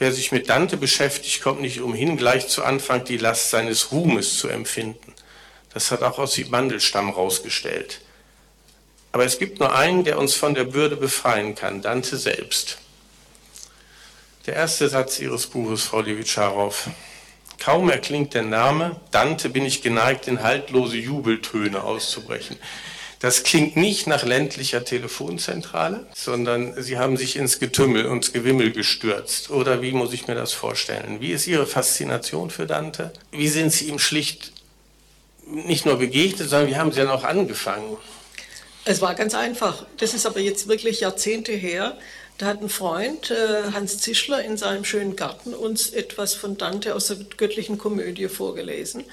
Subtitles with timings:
[0.00, 4.38] wer sich mit Dante beschäftigt, kommt nicht umhin, gleich zu Anfang die Last seines Ruhmes
[4.38, 5.14] zu empfinden.
[5.72, 8.00] Das hat auch aus dem Mandelstamm rausgestellt.
[9.12, 12.78] Aber es gibt nur einen, der uns von der Bürde befreien kann, Dante selbst.
[14.46, 16.88] Der erste Satz Ihres Buches, Frau Levitscharow.
[17.58, 22.56] Kaum erklingt der Name, Dante bin ich geneigt, in haltlose Jubeltöne auszubrechen.
[23.20, 29.50] Das klingt nicht nach ländlicher Telefonzentrale, sondern Sie haben sich ins Getümmel, ins Gewimmel gestürzt.
[29.50, 31.20] Oder wie muss ich mir das vorstellen?
[31.20, 33.12] Wie ist Ihre Faszination für Dante?
[33.30, 34.52] Wie sind Sie ihm schlicht
[35.46, 37.98] nicht nur begegnet, sondern wie haben Sie dann auch angefangen?
[38.86, 39.84] Es war ganz einfach.
[39.98, 41.98] Das ist aber jetzt wirklich Jahrzehnte her.
[42.38, 46.94] Da hat ein Freund, äh, Hans Zischler, in seinem schönen Garten uns etwas von Dante
[46.94, 49.04] aus der göttlichen Komödie vorgelesen.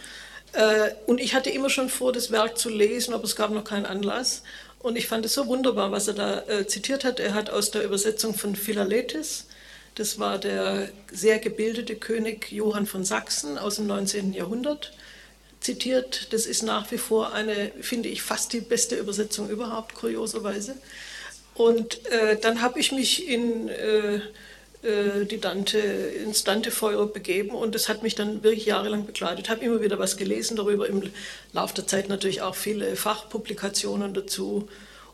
[0.57, 3.63] Äh, und ich hatte immer schon vor, das Werk zu lesen, aber es gab noch
[3.63, 4.41] keinen Anlass.
[4.79, 7.19] Und ich fand es so wunderbar, was er da äh, zitiert hat.
[7.19, 9.45] Er hat aus der Übersetzung von Philaletis,
[9.93, 14.33] das war der sehr gebildete König Johann von Sachsen aus dem 19.
[14.33, 14.93] Jahrhundert,
[15.59, 16.33] zitiert.
[16.33, 20.75] Das ist nach wie vor eine, finde ich, fast die beste Übersetzung überhaupt, kurioserweise.
[21.53, 24.21] Und äh, dann habe ich mich in äh,
[24.83, 29.49] die Dante, ins Dante-Feuer begeben und das hat mich dann wirklich jahrelang begleitet.
[29.49, 31.03] Habe immer wieder was gelesen darüber, im
[31.51, 34.69] Laufe der Zeit natürlich auch viele Fachpublikationen dazu.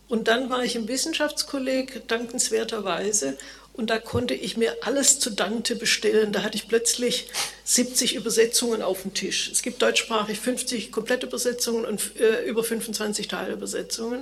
[0.09, 3.38] Und dann war ich im Wissenschaftskolleg, dankenswerterweise,
[3.73, 6.31] und da konnte ich mir alles zu Dante bestellen.
[6.31, 7.28] Da hatte ich plötzlich
[7.64, 9.50] 70 Übersetzungen auf dem Tisch.
[9.52, 14.22] Es gibt deutschsprachig 50 Komplettübersetzungen und äh, über 25 Teilübersetzungen.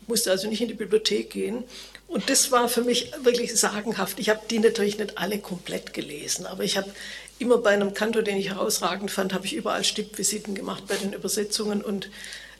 [0.00, 1.64] Ich musste also nicht in die Bibliothek gehen.
[2.08, 4.18] Und das war für mich wirklich sagenhaft.
[4.18, 6.90] Ich habe die natürlich nicht alle komplett gelesen, aber ich habe
[7.38, 11.12] immer bei einem Kantor, den ich herausragend fand, habe ich überall Stippvisiten gemacht bei den
[11.12, 12.10] Übersetzungen und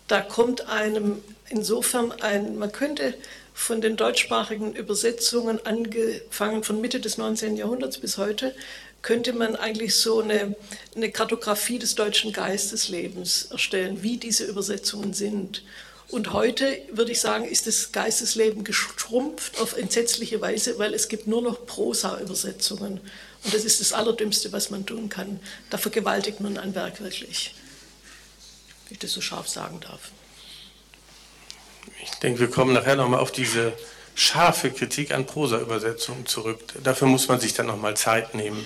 [0.08, 3.14] da kommt einem insofern ein, man könnte
[3.54, 7.56] von den deutschsprachigen Übersetzungen angefangen von Mitte des 19.
[7.56, 8.54] Jahrhunderts bis heute,
[9.02, 10.54] könnte man eigentlich so eine,
[10.94, 15.62] eine Kartografie des deutschen Geisteslebens erstellen, wie diese Übersetzungen sind.
[16.08, 21.26] Und heute würde ich sagen, ist das Geistesleben geschrumpft auf entsetzliche Weise, weil es gibt
[21.26, 23.00] nur noch Prosa-Übersetzungen.
[23.44, 25.40] Und das ist das Allerdümmste, was man tun kann.
[25.68, 27.54] Da vergewaltigt man ein Werk wirklich,
[28.86, 30.10] wenn ich das so scharf sagen darf.
[32.02, 33.72] Ich denke, wir kommen nachher nochmal auf diese
[34.14, 36.60] scharfe Kritik an Prosa-Übersetzungen zurück.
[36.84, 38.64] Dafür muss man sich dann nochmal Zeit nehmen.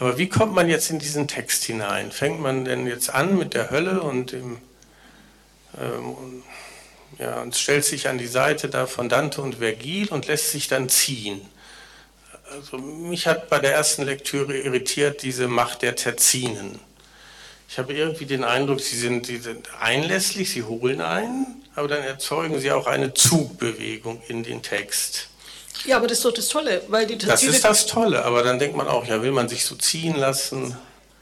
[0.00, 2.10] Aber wie kommt man jetzt in diesen Text hinein?
[2.10, 4.58] Fängt man denn jetzt an mit der Hölle und dem
[5.80, 6.42] ähm,
[7.18, 10.68] ja, und stellt sich an die Seite da von Dante und Vergil und lässt sich
[10.68, 11.40] dann ziehen.
[12.50, 16.78] Also mich hat bei der ersten Lektüre irritiert diese Macht der Terzinen.
[17.68, 22.02] Ich habe irgendwie den Eindruck, sie sind, sie sind einlässlich, sie holen ein, aber dann
[22.02, 25.28] erzeugen sie auch eine Zugbewegung in den Text.
[25.84, 27.50] Ja, aber das ist doch das Tolle, weil die Terzine...
[27.50, 30.16] Das ist das Tolle, aber dann denkt man auch, ja, will man sich so ziehen
[30.16, 30.76] lassen?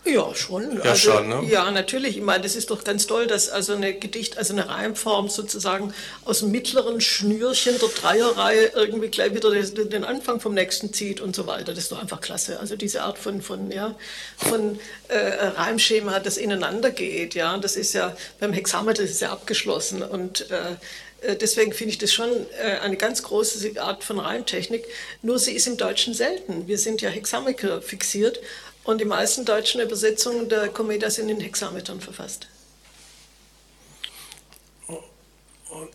[0.04, 0.78] Ja, schon.
[0.78, 1.42] Ja, also, schon, ne?
[1.48, 2.16] Ja, natürlich.
[2.16, 5.94] Ich meine, das ist doch ganz toll, dass also eine Gedicht, also eine Reimform sozusagen
[6.24, 11.36] aus dem mittleren Schnürchen der Dreierreihe irgendwie gleich wieder den Anfang vom nächsten zieht und
[11.36, 11.66] so weiter.
[11.72, 12.58] Das ist doch einfach klasse.
[12.58, 13.94] Also diese Art von, von, ja,
[14.38, 20.02] von äh, Reimschema, das ineinander geht, ja, das ist ja beim Hexameter ist ja abgeschlossen
[20.02, 20.76] und äh,
[21.22, 22.30] äh, Deswegen finde ich das schon
[22.60, 24.84] äh, eine ganz große Art von Reimtechnik.
[25.22, 26.66] Nur sie ist im Deutschen selten.
[26.66, 28.40] Wir sind ja Hexameter fixiert
[28.84, 32.48] und die meisten deutschen Übersetzungen der Komödie sind in Hexametern verfasst.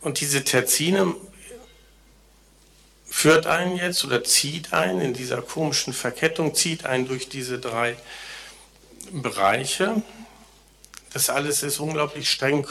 [0.01, 1.15] Und diese Terzine
[3.05, 7.97] führt einen jetzt oder zieht einen in dieser komischen Verkettung, zieht einen durch diese drei
[9.11, 10.01] Bereiche.
[11.13, 12.67] Das alles ist unglaublich streng,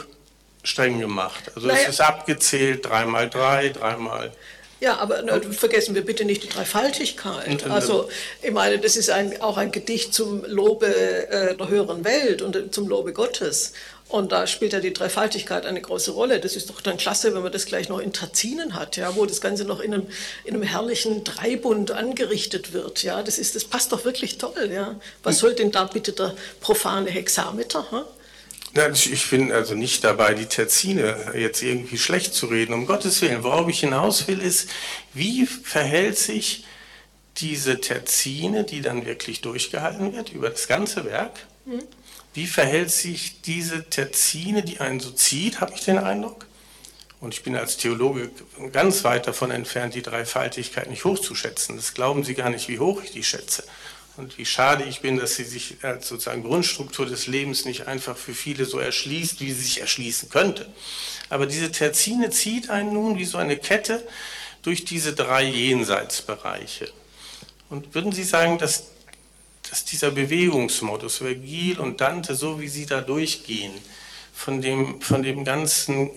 [0.63, 1.51] streng gemacht.
[1.55, 1.81] Also naja.
[1.83, 4.33] es ist abgezählt, dreimal drei, dreimal
[4.81, 7.65] ja, aber ne, vergessen wir bitte nicht die Dreifaltigkeit.
[7.71, 8.09] Also,
[8.43, 12.57] ich meine, das ist ein, auch ein Gedicht zum Lobe äh, der höheren Welt und
[12.57, 13.73] äh, zum Lobe Gottes.
[14.09, 16.39] Und da spielt ja die Dreifaltigkeit eine große Rolle.
[16.39, 19.27] Das ist doch dann klasse, wenn man das gleich noch in Terzinen hat, ja, wo
[19.27, 20.07] das Ganze noch in einem,
[20.45, 23.03] in einem herrlichen Dreibund angerichtet wird.
[23.03, 24.71] Ja, das, ist, das passt doch wirklich toll.
[24.73, 24.95] Ja.
[25.23, 25.41] Was hm.
[25.41, 27.91] soll denn da bitte der profane Hexameter?
[27.91, 28.03] Hm?
[28.75, 33.23] Ja, ich bin also nicht dabei, die Terzine jetzt irgendwie schlecht zu reden, um Gottes
[33.23, 33.43] Willen.
[33.43, 34.69] Worauf ich hinaus will, ist,
[35.15, 36.65] wie verhält sich
[37.39, 41.83] diese Terzine, die dann wirklich durchgehalten wird über das ganze Werk, mhm.
[42.35, 46.47] wie verhält sich diese Terzine, die einen so zieht, habe ich den Eindruck?
[47.21, 48.31] Und ich bin als Theologe
[48.73, 51.77] ganz weit davon entfernt, die Dreifaltigkeit nicht hochzuschätzen.
[51.77, 53.65] Das glauben Sie gar nicht, wie hoch ich die schätze
[54.17, 58.17] und wie schade ich bin, dass sie sich als sozusagen Grundstruktur des Lebens nicht einfach
[58.17, 60.67] für viele so erschließt, wie sie sich erschließen könnte.
[61.29, 64.07] Aber diese Terzine zieht einen nun wie so eine Kette
[64.63, 66.91] durch diese drei Jenseitsbereiche.
[67.69, 68.85] Und würden Sie sagen, dass
[69.71, 73.73] dass dieser Bewegungsmodus, Vergil und Dante, so wie sie da durchgehen,
[74.33, 76.11] von dem, von dem ganzen,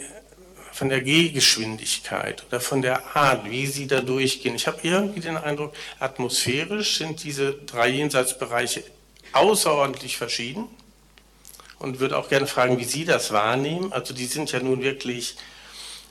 [0.80, 4.56] von der Gehgeschwindigkeit oder von der Art, wie sie da durchgehen.
[4.56, 8.86] Ich habe irgendwie den Eindruck, atmosphärisch sind diese drei Jenseitsbereiche
[9.34, 10.70] außerordentlich verschieden
[11.80, 13.92] und würde auch gerne fragen, wie Sie das wahrnehmen.
[13.92, 15.36] Also die sind ja nun wirklich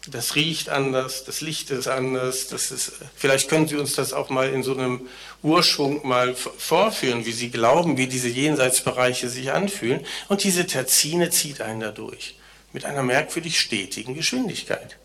[0.07, 2.49] das riecht anders, das Licht ist anders.
[2.49, 5.09] Das ist, vielleicht können Sie uns das auch mal in so einem
[5.43, 10.05] Urschwung mal vorführen, wie Sie glauben, wie diese Jenseitsbereiche sich anfühlen.
[10.29, 12.38] Und diese Terzine zieht einen dadurch
[12.73, 14.97] mit einer merkwürdig stetigen Geschwindigkeit.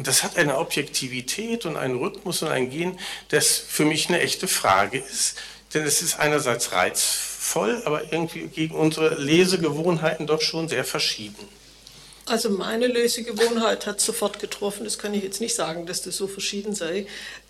[0.00, 2.98] Und das hat eine Objektivität und einen Rhythmus und ein Gehen,
[3.28, 5.36] das für mich eine echte Frage ist.
[5.74, 11.46] Denn es ist einerseits reizvoll, aber irgendwie gegen unsere Lesegewohnheiten doch schon sehr verschieden.
[12.26, 14.84] Also meine Lesegewohnheit hat sofort getroffen.
[14.84, 17.06] Das kann ich jetzt nicht sagen, dass das so verschieden sei.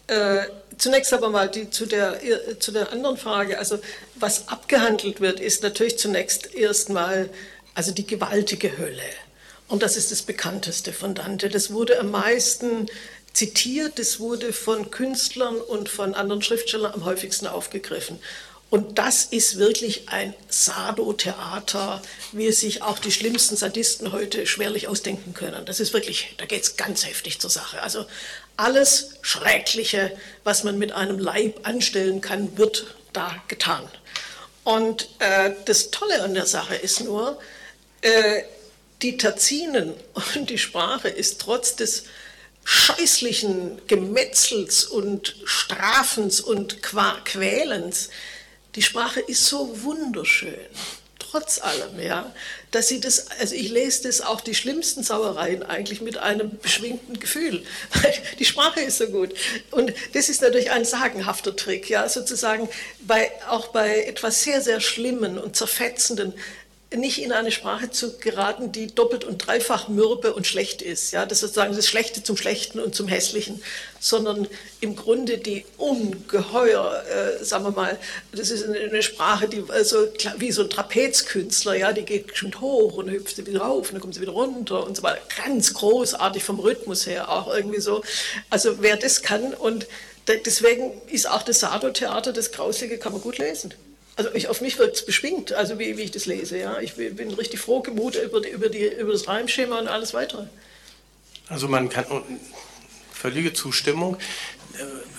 [0.06, 0.46] Äh,
[0.76, 3.58] zunächst aber mal die, zu, der, äh, zu der anderen Frage.
[3.58, 3.78] Also
[4.16, 7.30] was abgehandelt wird, ist natürlich zunächst erstmal
[7.75, 9.02] also die gewaltige Hölle.
[9.69, 11.49] Und das ist das bekannteste von Dante.
[11.49, 12.87] Das wurde am meisten
[13.32, 18.19] zitiert, das wurde von Künstlern und von anderen Schriftstellern am häufigsten aufgegriffen.
[18.70, 22.00] Und das ist wirklich ein Sado-Theater,
[22.31, 25.64] wie es sich auch die schlimmsten Sadisten heute schwerlich ausdenken können.
[25.66, 27.82] Das ist wirklich, da geht es ganz heftig zur Sache.
[27.82, 28.06] Also
[28.56, 33.88] alles Schreckliche, was man mit einem Leib anstellen kann, wird da getan.
[34.62, 37.40] Und äh, das Tolle an der Sache ist nur,
[38.02, 38.43] äh,
[39.02, 39.94] die Terzinen
[40.35, 42.05] und die Sprache ist trotz des
[42.64, 48.11] scheußlichen Gemetzels und Strafens und Quälens
[48.76, 50.55] die Sprache ist so wunderschön,
[51.19, 52.32] trotz allem, ja,
[52.70, 57.19] dass sie das, also ich lese das auch die schlimmsten Sauereien eigentlich mit einem beschwingten
[57.19, 57.64] Gefühl,
[58.02, 59.35] weil die Sprache ist so gut.
[59.73, 62.69] Und das ist natürlich ein sagenhafter Trick, ja, sozusagen
[63.00, 66.32] bei, auch bei etwas sehr, sehr Schlimmen und Zerfetzenden
[66.96, 71.12] nicht in eine Sprache zu geraten, die doppelt und dreifach mürbe und schlecht ist.
[71.12, 73.62] Ja, das sozusagen das Schlechte zum Schlechten und zum Hässlichen,
[74.00, 74.48] sondern
[74.81, 77.98] im Grunde die ungeheuer, äh, sagen wir mal,
[78.32, 80.08] das ist eine Sprache, die also
[80.38, 84.00] wie so ein Trapezkünstler, ja, die geht schon hoch und hüpft wieder rauf und dann
[84.00, 85.20] kommt sie wieder runter und so weiter.
[85.44, 88.02] Ganz großartig vom Rhythmus her auch irgendwie so.
[88.50, 89.87] Also wer das kann und
[90.26, 93.75] deswegen ist auch das Sado-Theater, das Grauslige, kann man gut lesen.
[94.20, 96.58] Also ich, auf mich wird es beschwingt, also wie, wie, ich das lese.
[96.58, 96.78] Ja?
[96.81, 100.43] Ich bin richtig froh gemutet über, die, über, die, über das Reimschema und alles weitere.
[101.49, 102.05] Also man kann,
[103.14, 104.19] völlige Zustimmung.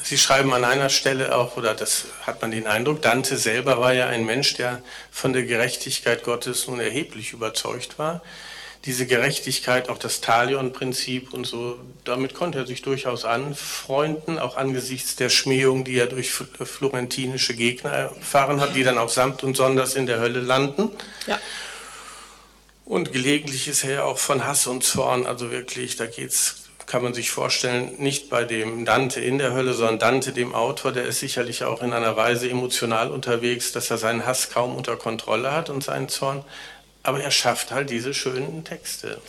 [0.04, 3.92] Sie schreiben an einer Stelle auch, oder das hat man den Eindruck, Dante selber war
[3.92, 8.22] ja ein Mensch, der von der Gerechtigkeit Gottes nun erheblich überzeugt war
[8.86, 15.16] diese Gerechtigkeit, auch das Talion-Prinzip und so, damit konnte er sich durchaus anfreunden, auch angesichts
[15.16, 19.96] der Schmähung, die er durch florentinische Gegner erfahren hat, die dann auch samt und sonders
[19.96, 20.90] in der Hölle landen.
[21.28, 21.40] Ja.
[22.86, 26.58] Und gelegentlich ist er ja auch von Hass und Zorn, also wirklich, da geht's
[26.92, 30.92] kann man sich vorstellen, nicht bei dem Dante in der Hölle, sondern Dante, dem Autor,
[30.92, 34.98] der ist sicherlich auch in einer Weise emotional unterwegs, dass er seinen Hass kaum unter
[34.98, 36.44] Kontrolle hat und seinen Zorn.
[37.04, 39.20] Aber er schafft halt diese schönen Texte.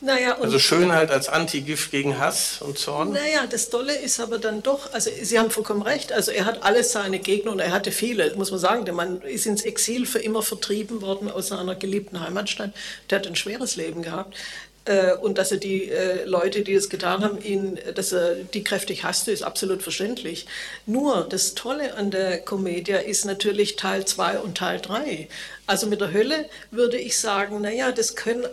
[0.00, 3.12] Naja, also Schönheit als Antigift gegen Hass und Zorn.
[3.12, 6.62] Naja, das Tolle ist aber dann doch, also Sie haben vollkommen recht, also er hat
[6.62, 8.84] alle seine Gegner und er hatte viele, muss man sagen.
[8.84, 12.70] Der Mann ist ins Exil für immer vertrieben worden aus seiner geliebten Heimatstadt.
[13.10, 14.36] Der hat ein schweres Leben gehabt.
[14.84, 18.62] Äh, und dass er die äh, Leute, die das getan haben, ihn, dass er die
[18.62, 20.46] kräftig hasste, ist absolut verständlich.
[20.86, 25.28] Nur das Tolle an der Komödie ist natürlich Teil 2 und Teil 3.
[25.68, 28.46] Also mit der Hölle würde ich sagen, naja, das können,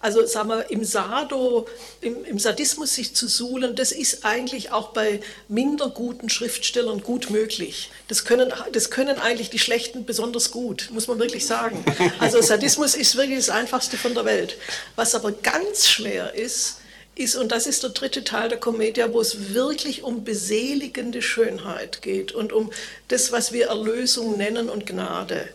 [0.00, 1.66] also sagen wir, im Sado,
[2.02, 7.30] im, im Sadismus sich zu suhlen, das ist eigentlich auch bei minder guten Schriftstellern gut
[7.30, 7.90] möglich.
[8.08, 11.82] Das können, das können eigentlich die Schlechten besonders gut, muss man wirklich sagen.
[12.18, 14.58] Also Sadismus ist wirklich das Einfachste von der Welt.
[14.94, 16.82] Was aber ganz schwer ist,
[17.14, 22.02] ist, und das ist der dritte Teil der Komödie, wo es wirklich um beseligende Schönheit
[22.02, 22.70] geht und um
[23.08, 25.48] das, was wir Erlösung nennen und Gnade.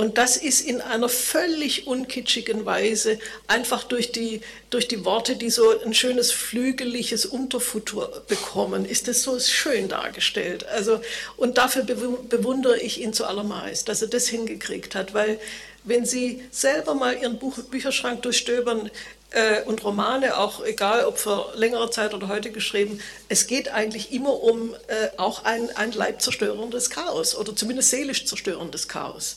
[0.00, 4.40] Und das ist in einer völlig unkitschigen Weise einfach durch die,
[4.70, 10.66] durch die Worte, die so ein schönes flügeliges Unterfutter bekommen, ist das so schön dargestellt.
[10.68, 11.02] Also,
[11.36, 15.38] und dafür bewundere ich ihn zuallermeist, dass er das hingekriegt hat, weil
[15.84, 18.90] wenn Sie selber mal Ihren Buch, Bücherschrank durchstöbern,
[19.32, 24.12] äh, und Romane, auch egal ob vor längerer Zeit oder heute geschrieben, es geht eigentlich
[24.12, 29.36] immer um äh, auch ein, ein leibzerstörendes Chaos oder zumindest seelisch zerstörendes Chaos.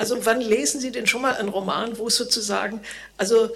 [0.00, 2.80] Also wann lesen Sie denn schon mal einen Roman, wo sozusagen,
[3.18, 3.50] also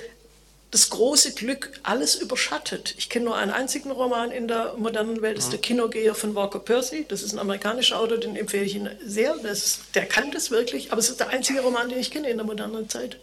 [0.70, 2.94] das große Glück alles überschattet.
[2.98, 6.34] Ich kenne nur einen einzigen Roman in der modernen Welt, das ist Der Kinogeher von
[6.34, 7.06] Walker Percy.
[7.08, 9.36] Das ist ein amerikanischer Autor, den empfehle ich Ihnen sehr.
[9.44, 12.36] Ist, der kann das wirklich, aber es ist der einzige Roman, den ich kenne in
[12.36, 13.16] der modernen Zeit.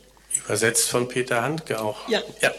[0.43, 2.07] Übersetzt von Peter Handke auch.
[2.07, 2.23] Ja.
[2.41, 2.51] ja.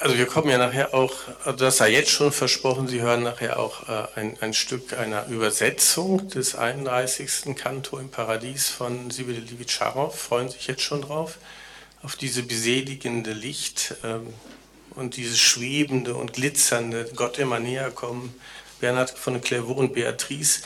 [0.00, 1.12] Also wir kommen ja nachher auch,
[1.44, 5.26] also das sei jetzt schon versprochen, Sie hören nachher auch äh, ein, ein, Stück einer
[5.28, 7.54] Übersetzung des 31.
[7.54, 11.38] Kanto im Paradies von Sibylle Livitscharow, freuen sich jetzt schon drauf,
[12.02, 14.34] auf diese beseligende Licht ähm,
[14.96, 18.34] und dieses schwebende und glitzernde, Gott immer näher kommen,
[18.80, 20.62] Bernhard von Clairvaux und Beatrice.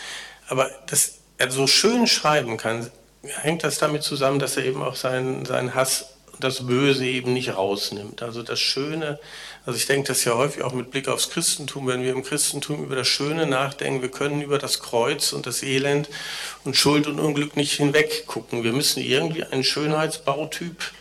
[0.49, 2.91] Aber dass er so schön schreiben kann,
[3.23, 7.55] hängt das damit zusammen, dass er eben auch seinen, seinen Hass das Böse eben nicht
[7.55, 8.23] rausnimmt.
[8.23, 9.19] Also das Schöne,
[9.67, 12.85] also ich denke das ja häufig auch mit Blick aufs Christentum, wenn wir im Christentum
[12.85, 16.09] über das Schöne nachdenken, wir können über das Kreuz und das Elend
[16.65, 18.65] und Schuld und Unglück nicht hinweg gucken.
[18.65, 20.93] Wir müssen irgendwie einen Schönheitsbautyp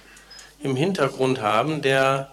[0.63, 2.32] im Hintergrund haben, der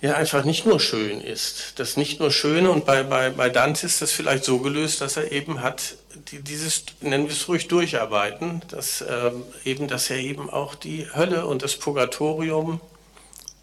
[0.00, 1.78] ja einfach nicht nur schön ist.
[1.78, 5.16] Das nicht nur Schöne und bei, bei, bei Dante ist das vielleicht so gelöst, dass
[5.16, 5.94] er eben hat,
[6.30, 9.30] die, dieses, nennen wir es ruhig, Durcharbeiten, dass, äh,
[9.64, 12.80] eben, dass er eben auch die Hölle und das Purgatorium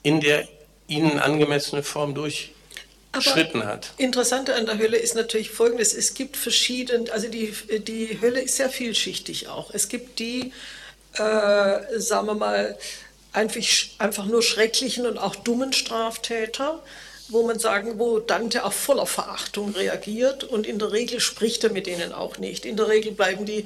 [0.03, 0.48] in der
[0.88, 3.93] ihnen angemessene Form durchschritten Aber hat.
[3.98, 8.57] Interessant an der Hölle ist natürlich folgendes: Es gibt verschiedene, also die, die Hölle ist
[8.57, 9.72] sehr vielschichtig auch.
[9.74, 10.51] Es gibt die,
[11.13, 12.77] äh, sagen wir mal,
[13.31, 13.62] einfach,
[13.98, 16.81] einfach nur schrecklichen und auch dummen Straftäter,
[17.30, 21.72] wo man sagen, wo Dante auch voller Verachtung reagiert und in der Regel spricht er
[21.72, 22.65] mit denen auch nicht.
[22.65, 23.65] In der Regel bleiben die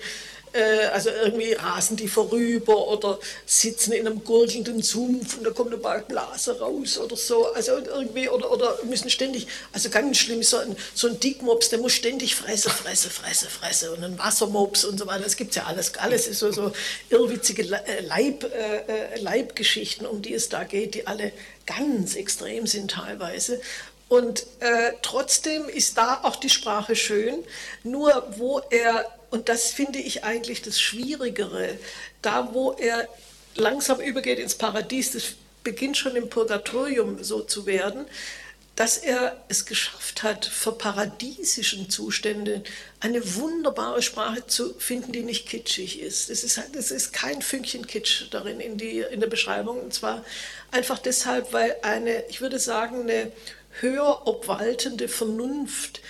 [0.58, 5.72] äh, also irgendwie rasen die vorüber oder sitzen in einem gurgelnden Sumpf und da kommt
[5.74, 7.54] eine Blase raus oder so.
[7.54, 11.80] Also irgendwie, oder, oder müssen ständig, also ganz schlimm, so ein, so ein Dickmops, der
[11.80, 15.24] muss ständig fresse, fresse, fresse, fresse und ein Wassermops und so weiter.
[15.24, 15.96] Das gibt es ja alles.
[15.98, 16.72] Alles ist so, so
[17.10, 21.32] irrwitzige äh, Leib, äh, äh, Leibgeschichten, um die es da geht, die alle
[21.66, 23.62] ganz extrem sind teilweise.
[24.10, 27.44] Und äh, trotzdem ist da auch die Sprache schön,
[27.84, 31.78] nur wo er und das finde ich eigentlich das Schwierigere,
[32.22, 33.08] da wo er
[33.56, 35.24] langsam übergeht ins Paradies, das
[35.64, 38.06] beginnt schon im Purgatorium so zu werden,
[38.78, 42.64] dass er es geschafft hat, für paradiesischen Zustände
[43.00, 46.30] eine wunderbare Sprache zu finden, die nicht kitschig ist.
[46.30, 49.80] Es ist, es ist kein Fünkchen Kitsch darin in, die, in der Beschreibung.
[49.82, 50.24] Und zwar
[50.70, 53.32] einfach deshalb, weil eine, ich würde sagen, eine
[53.80, 56.02] höher obwaltende Vernunft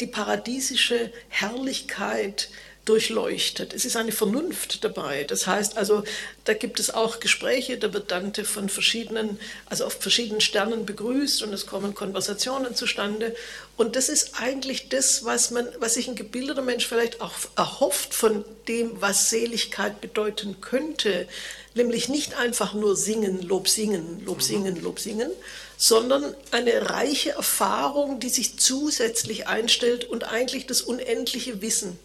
[0.00, 2.48] die paradiesische Herrlichkeit
[2.84, 3.72] durchleuchtet.
[3.72, 5.24] Es ist eine Vernunft dabei.
[5.24, 6.04] Das heißt also,
[6.44, 11.42] da gibt es auch Gespräche, da wird Dante von verschiedenen, also auf verschiedenen Sternen begrüßt
[11.42, 13.34] und es kommen Konversationen zustande.
[13.76, 18.12] Und das ist eigentlich das, was man, was sich ein gebildeter Mensch vielleicht auch erhofft
[18.12, 21.26] von dem, was Seligkeit bedeuten könnte.
[21.74, 25.30] Nämlich nicht einfach nur singen, Lob singen, Lob singen, Lob singen,
[25.76, 31.98] sondern eine reiche Erfahrung, die sich zusätzlich einstellt und eigentlich das unendliche Wissen.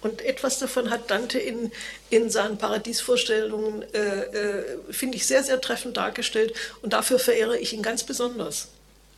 [0.00, 1.72] Und etwas davon hat Dante in,
[2.08, 6.54] in seinen Paradiesvorstellungen, äh, äh, finde ich, sehr, sehr treffend dargestellt.
[6.82, 8.68] Und dafür verehre ich ihn ganz besonders.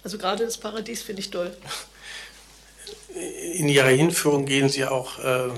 [0.03, 1.55] Also gerade das Paradies finde ich toll.
[3.15, 5.49] In Ihrer Hinführung gehen Sie auch äh,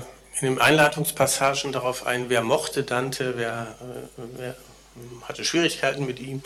[0.41, 4.55] in den Einladungspassagen darauf ein, wer mochte Dante, wer, äh, wer
[5.27, 6.41] hatte Schwierigkeiten mit ihm.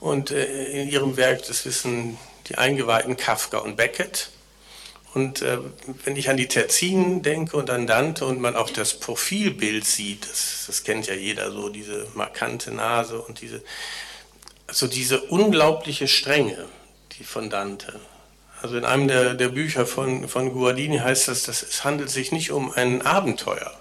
[0.00, 2.18] Und äh, in ihrem Werk, das wissen
[2.48, 4.30] die Eingeweihten Kafka und Beckett.
[5.14, 5.58] Und äh,
[6.04, 10.24] wenn ich an die Terzinen denke und an Dante und man auch das Profilbild sieht,
[10.24, 13.62] das, das kennt ja jeder so, diese markante Nase und diese,
[14.66, 16.66] also diese unglaubliche Strenge,
[17.18, 18.00] die von Dante.
[18.62, 22.32] Also in einem der, der Bücher von, von Guardini heißt das, dass es handelt sich
[22.32, 23.78] nicht um ein Abenteuer,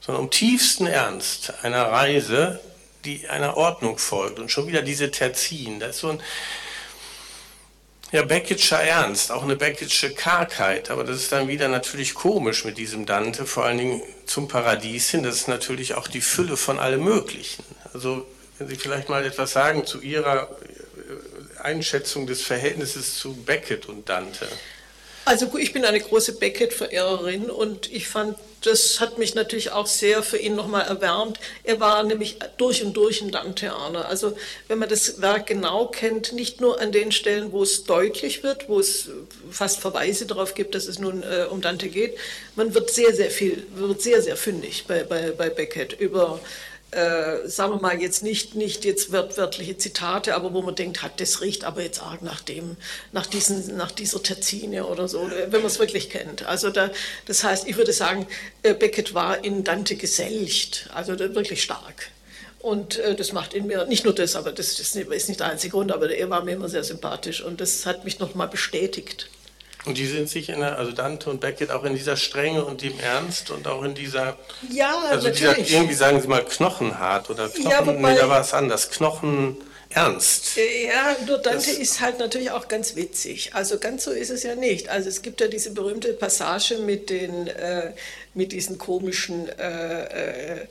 [0.00, 2.60] sondern um tiefsten Ernst einer Reise
[3.04, 4.38] die einer Ordnung folgt.
[4.38, 6.22] Und schon wieder diese Terzin, das ist so ein
[8.12, 12.76] ja, Becketscher Ernst, auch eine Becketsche Kargheit, aber das ist dann wieder natürlich komisch mit
[12.76, 16.78] diesem Dante, vor allen Dingen zum Paradies hin, das ist natürlich auch die Fülle von
[16.80, 17.64] allem Möglichen.
[17.92, 18.26] Also,
[18.58, 24.08] wenn Sie vielleicht mal etwas sagen zu Ihrer äh, Einschätzung des Verhältnisses zu Beckett und
[24.08, 24.48] Dante.
[25.24, 30.22] Also ich bin eine große Beckett-Verehrerin und ich fand, das hat mich natürlich auch sehr
[30.22, 31.38] für ihn nochmal erwärmt.
[31.62, 34.06] Er war nämlich durch und durch ein Danteaner.
[34.06, 34.36] Also
[34.68, 38.68] wenn man das Werk genau kennt, nicht nur an den Stellen, wo es deutlich wird,
[38.68, 39.08] wo es
[39.50, 42.16] fast Verweise darauf gibt, dass es nun äh, um Dante geht,
[42.56, 46.40] man wird sehr, sehr viel, wird sehr, sehr fündig bei, bei, bei Beckett über
[46.92, 51.20] äh, sagen wir mal jetzt nicht, nicht jetzt wörtliche Zitate, aber wo man denkt, hat
[51.20, 52.76] das riecht aber jetzt arg nach dem,
[53.12, 56.46] nach diesen, nach dieser Terzine oder so, wenn man es wirklich kennt.
[56.46, 56.90] Also da,
[57.26, 58.26] das heißt, ich würde sagen,
[58.62, 62.10] äh, Beckett war in Dante geselcht, also wirklich stark.
[62.58, 65.50] Und äh, das macht in mir, nicht nur das, aber das, das ist nicht der
[65.50, 69.30] einzige Grund, aber er war mir immer sehr sympathisch und das hat mich nochmal bestätigt.
[69.86, 72.82] Und die sind sich in der, also Dante und Beckett auch in dieser Strenge und
[72.82, 74.36] dem Ernst und auch in dieser,
[74.70, 78.42] Ja, also dieser, irgendwie sagen Sie mal knochenhart oder Knochen, Ja, wobei- nee, da war
[78.42, 80.56] es anders, knochenernst.
[80.56, 83.54] Ja, nur Dante Das- ist halt natürlich auch ganz witzig.
[83.54, 84.88] Also ganz so ist es ja nicht.
[84.90, 87.92] Also es gibt ja diese berühmte Passage mit, den, äh,
[88.34, 90.66] mit diesen komischen, äh, äh,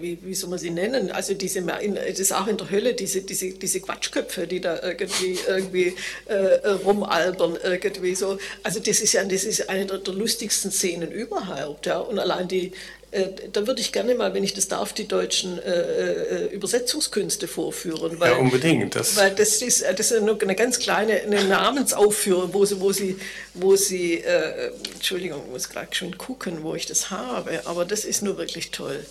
[0.00, 1.10] wie, wie soll man sie nennen?
[1.10, 4.80] Also diese, in- das ist auch in der Hölle, diese, diese, diese Quatschköpfe, die da
[4.82, 5.94] irgendwie, irgendwie
[6.28, 8.38] äh, äh, rumalbern irgendwie so.
[8.62, 11.86] Also das ist ja das ist eine der, der lustigsten Szenen überhaupt.
[11.86, 11.98] Ja.
[11.98, 12.72] Und allein die,
[13.10, 17.46] äh, da würde ich gerne mal, wenn ich das darf, die deutschen äh, äh, Übersetzungskünste
[17.48, 18.18] vorführen.
[18.20, 18.94] Weil, Ja, unbedingt.
[18.96, 22.80] Das, weil das ist, äh, das ist nur eine ganz kleine eine Namensaufführung, wo sie,
[22.80, 23.16] wo sie,
[23.54, 28.04] wo sie äh, Entschuldigung, ich muss gerade schon gucken, wo ich das habe, aber das
[28.04, 29.04] ist nur wirklich toll.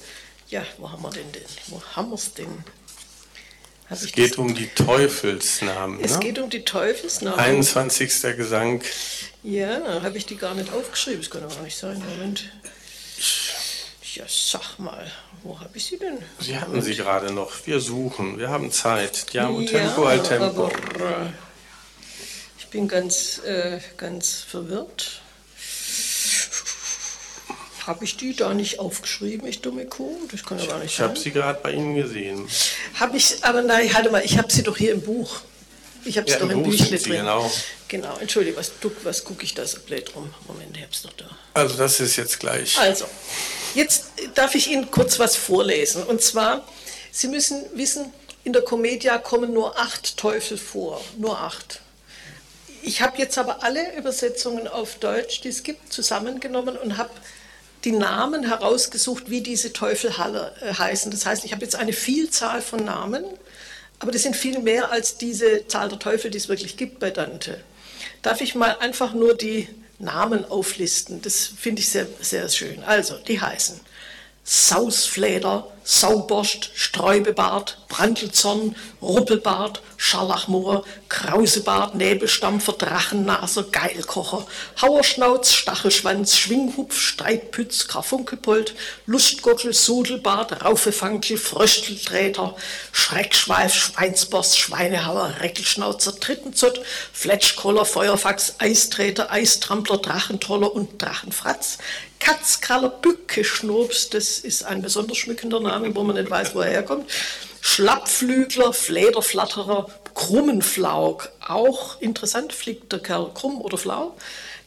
[0.50, 1.44] Ja, wo haben wir denn denn?
[1.68, 2.64] Wo haben wir es denn?
[3.90, 6.00] Hab es geht um die Teufelsnamen.
[6.02, 6.20] es ne?
[6.20, 7.40] geht um die Teufelsnamen.
[7.40, 8.22] 21.
[8.38, 8.82] Gesang.
[9.44, 11.22] Ja, habe ich die gar nicht aufgeschrieben.
[11.22, 12.02] Das kann doch gar nicht sein.
[12.10, 12.46] Moment.
[14.16, 16.20] Ja, sag mal, wo habe ich sie denn?
[16.40, 17.52] Sie hatten sie gerade noch.
[17.66, 18.38] Wir suchen.
[18.38, 19.34] Wir haben Zeit.
[19.34, 20.66] Diamo Ja, tempo al tempo.
[20.66, 21.34] aber,
[22.60, 25.23] ich bin ganz, äh, ganz verwirrt.
[27.86, 30.16] Habe ich die da nicht aufgeschrieben, ich dumme Kuh?
[30.32, 32.48] Das kann ja gar nicht Ich habe sie gerade bei Ihnen gesehen.
[32.96, 35.42] Habe ich, aber nein, halt mal, ich habe sie doch hier im Buch.
[36.06, 37.12] Ich habe sie Ja, doch im Büchle drin.
[37.18, 37.52] genau.
[37.88, 38.72] Genau, entschuldige, was,
[39.04, 40.34] was gucke ich da so blöd rum?
[40.48, 41.30] Moment, ich habe es noch da.
[41.54, 42.78] Also das ist jetzt gleich.
[42.80, 43.06] Also,
[43.76, 46.04] jetzt darf ich Ihnen kurz was vorlesen.
[46.04, 46.66] Und zwar,
[47.12, 48.12] Sie müssen wissen,
[48.44, 51.02] in der Commedia kommen nur acht Teufel vor.
[51.18, 51.82] Nur acht.
[52.82, 57.12] Ich habe jetzt aber alle Übersetzungen auf Deutsch, die es gibt, zusammengenommen und habe
[57.84, 61.12] die Namen herausgesucht, wie diese Teufel äh, heißen.
[61.12, 63.26] Das heißt, ich habe jetzt eine Vielzahl von Namen,
[64.00, 67.10] aber das sind viel mehr als diese Zahl der Teufel, die es wirklich gibt bei
[67.10, 67.60] Dante.
[68.22, 69.68] Darf ich mal einfach nur die
[70.00, 71.22] Namen auflisten?
[71.22, 72.84] Das finde ich sehr, sehr schön.
[72.84, 73.80] Also, die heißen
[74.44, 84.46] Sausfleder, Sauborst, Sträubebart, Brandelzorn, Ruppelbart, Scharlachmoor, Krausebart, Nebelstampfer, Drachennaser, Geilkocher,
[84.82, 88.76] Hauerschnauz, Stachelschwanz, Schwinghupf, Streitpütz, Karfunkelpold,
[89.06, 92.56] Lustgockel, Sudelbart, Raufefankel, Frösteltreter,
[92.92, 101.78] Schreckschweif, Schweinsborst, Schweinehauer, Reckelschnauzer, Trittenzott, Fletschkoller, Feuerfax, Eistreter, Eistrampler, Drachentroller und Drachenfratz,
[102.24, 107.12] Katzkraller, Bückeschnurps, das ist ein besonders schmückender Name, wo man nicht weiß, wo er herkommt.
[107.60, 114.16] Schlappflügler, Flederflatterer, Krummenflaug, auch interessant, fliegt der Kerl krumm oder flau.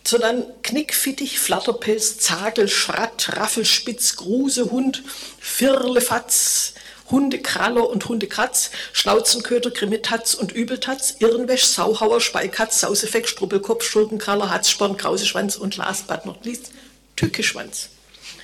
[0.06, 5.02] Sondern Knickfittich, Flatterpelz, Zagel, Schratt, Raffelspitz, Grusehund,
[5.40, 6.74] Firlefatz,
[7.10, 15.56] Hundekraller und Hundekratz, Schnauzenköter, Grimmetatz und Übeltatz, Irrenwäsch, Sauhauer, Speikatz, Sausefeck, Struppelkopf, Schurkenkraller, Hatzsporn, Krauseschwanz
[15.56, 16.70] und last but not least
[17.16, 17.88] Tückeschwanz.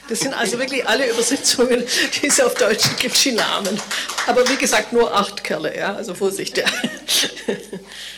[0.09, 1.85] Das sind also wirklich alle Übersetzungen,
[2.21, 3.81] die es auf Deutsch gibt, die Namen.
[4.27, 6.59] Aber wie gesagt, nur acht Kerle, ja, also Vorsicht.
[6.59, 6.65] Ja.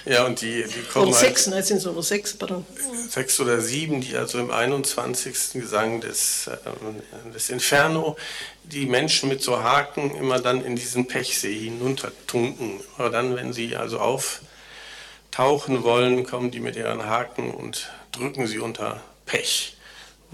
[0.06, 2.66] Ja, und die, die kommen Oder halt sechs, ne, jetzt sind es nur sechs, pardon.
[3.08, 5.34] sechs oder sieben, die also im 21.
[5.54, 8.16] Gesang des, ähm, des Inferno
[8.64, 12.80] die Menschen mit so Haken immer dann in diesen Pechsee hinuntertunken.
[12.98, 18.58] Aber dann, wenn sie also auftauchen wollen, kommen die mit ihren Haken und drücken sie
[18.58, 19.76] unter Pech.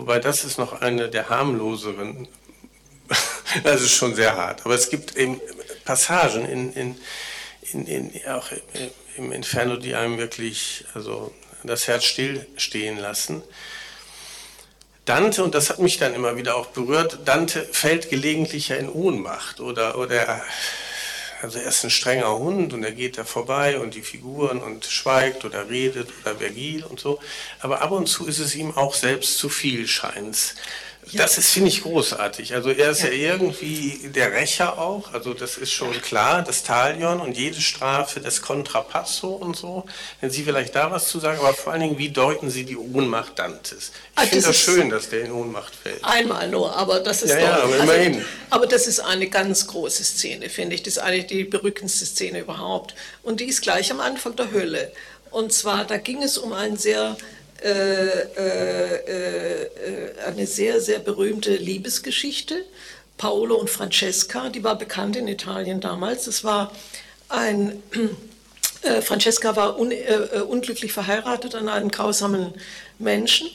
[0.00, 2.26] Wobei das ist noch eine der harmloseren,
[3.64, 4.64] das ist schon sehr hart.
[4.64, 5.38] Aber es gibt eben
[5.84, 6.98] Passagen in, in,
[7.72, 8.48] in, in, auch
[9.18, 11.34] im Inferno, die einem wirklich also
[11.64, 13.42] das Herz stillstehen lassen.
[15.04, 18.88] Dante, und das hat mich dann immer wieder auch berührt, Dante fällt gelegentlich ja in
[18.88, 20.42] Ohnmacht oder, oder
[21.42, 24.84] also er ist ein strenger Hund und er geht da vorbei und die Figuren und
[24.84, 27.18] schweigt oder redet oder Vergil und so.
[27.60, 30.54] Aber ab und zu ist es ihm auch selbst zu viel, scheint's.
[31.18, 32.54] Das ist, finde ich, großartig.
[32.54, 33.10] Also er ist ja.
[33.10, 33.32] ja.
[33.32, 38.42] irgendwie der Rächer auch, also das ist schon klar, das Talion und jede Strafe, das
[38.42, 39.84] Contrapasso und so.
[40.20, 42.76] Wenn Sie vielleicht da was zu sagen, aber vor allen Dingen, wie deuten Sie die
[42.76, 43.92] Ohnmacht Dantes?
[44.22, 46.04] Ich finde das schön, dass der in Ohnmacht fällt.
[46.04, 48.14] Einmal nur, aber das ist ja, doch, ja, aber immerhin.
[48.16, 50.82] Also, aber das ist eine ganz große Szene, finde ich.
[50.82, 52.94] Das ist eigentlich die berückendste Szene überhaupt.
[53.22, 54.92] Und die ist gleich am Anfang der Hölle.
[55.30, 57.16] Und zwar, da ging es um einen sehr
[60.26, 62.64] eine sehr, sehr berühmte Liebesgeschichte.
[63.18, 66.26] Paolo und Francesca, die war bekannt in Italien damals.
[66.26, 66.72] Es war
[67.28, 67.82] ein,
[69.02, 69.92] Francesca war un,
[70.48, 72.54] unglücklich verheiratet an einen grausamen
[72.98, 73.50] Menschen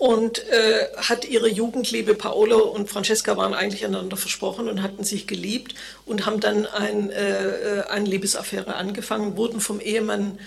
[0.00, 5.26] und äh, hat ihre Jugendliebe, Paolo und Francesca waren eigentlich einander versprochen und hatten sich
[5.26, 5.74] geliebt
[6.06, 10.38] und haben dann ein, äh, eine Liebesaffäre angefangen, wurden vom Ehemann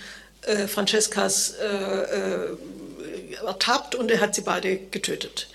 [0.42, 2.56] äh, Francescas äh, äh,
[3.44, 5.48] ertappt und er hat sie beide getötet.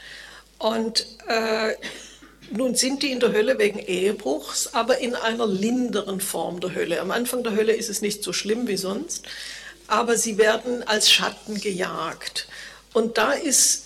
[0.58, 1.76] Und äh,
[2.52, 7.00] nun sind die in der Hölle wegen Ehebruchs, aber in einer linderen Form der Hölle.
[7.00, 9.26] Am Anfang der Hölle ist es nicht so schlimm wie sonst,
[9.88, 12.48] aber sie werden als Schatten gejagt.
[12.94, 13.86] Und da ist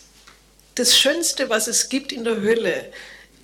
[0.75, 2.91] das Schönste, was es gibt in der Hölle,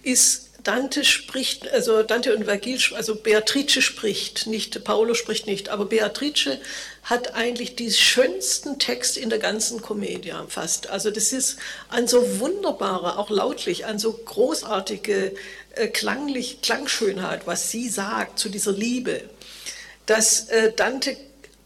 [0.04, 5.86] ist Dante spricht, also Dante und Vergil, also Beatrice spricht, nicht Paolo spricht nicht, aber
[5.86, 6.60] Beatrice
[7.04, 10.90] hat eigentlich die schönsten Text in der ganzen Komödie fast.
[10.90, 11.58] Also das ist
[11.90, 15.34] ein so wunderbarer, auch lautlich, ein so großartige
[15.76, 19.24] äh, klanglich, Klangschönheit, was sie sagt zu dieser Liebe,
[20.06, 21.16] dass äh, Dante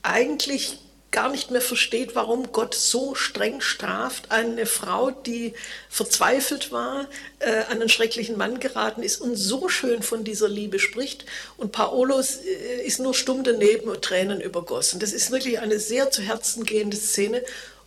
[0.04, 0.78] eigentlich
[1.14, 4.32] gar nicht mehr versteht, warum Gott so streng straft.
[4.32, 5.54] Eine Frau, die
[5.88, 7.08] verzweifelt war,
[7.40, 11.26] äh, an einen schrecklichen Mann geraten ist und so schön von dieser Liebe spricht.
[11.56, 15.00] Und Paolo äh, ist nur stumm daneben und Tränen übergossen.
[15.00, 17.44] Das ist wirklich eine sehr zu Herzen gehende Szene.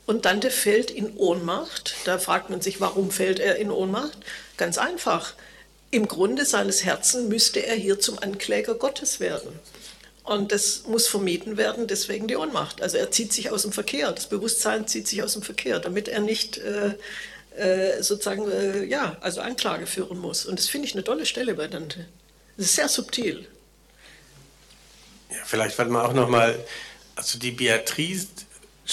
[0.07, 1.97] Und Dante fällt in Ohnmacht.
[2.05, 4.17] Da fragt man sich, warum fällt er in Ohnmacht?
[4.57, 5.35] Ganz einfach.
[5.91, 9.59] Im Grunde seines Herzens müsste er hier zum Ankläger Gottes werden.
[10.27, 12.83] Und das muss vermieden werden, deswegen die Ohnmacht.
[12.83, 16.09] Also er zieht sich aus dem Verkehr, das Bewusstsein zieht sich aus dem Verkehr, damit
[16.09, 16.95] er nicht äh,
[17.57, 20.45] äh, sozusagen, äh, ja, also Anklage führen muss.
[20.45, 22.09] Und das finde ich eine tolle Stelle bei Dante.
[22.57, 23.47] Das ist sehr subtil.
[25.31, 26.59] Ja, vielleicht wird man auch nochmal,
[27.15, 28.27] also die Beatrice,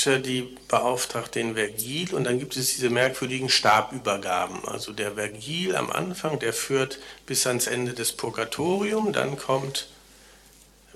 [0.06, 4.68] die beauftragt den Vergil und dann gibt es diese merkwürdigen Stabübergaben.
[4.68, 9.88] Also der Vergil am Anfang, der führt bis ans Ende des Purgatorium, dann kommt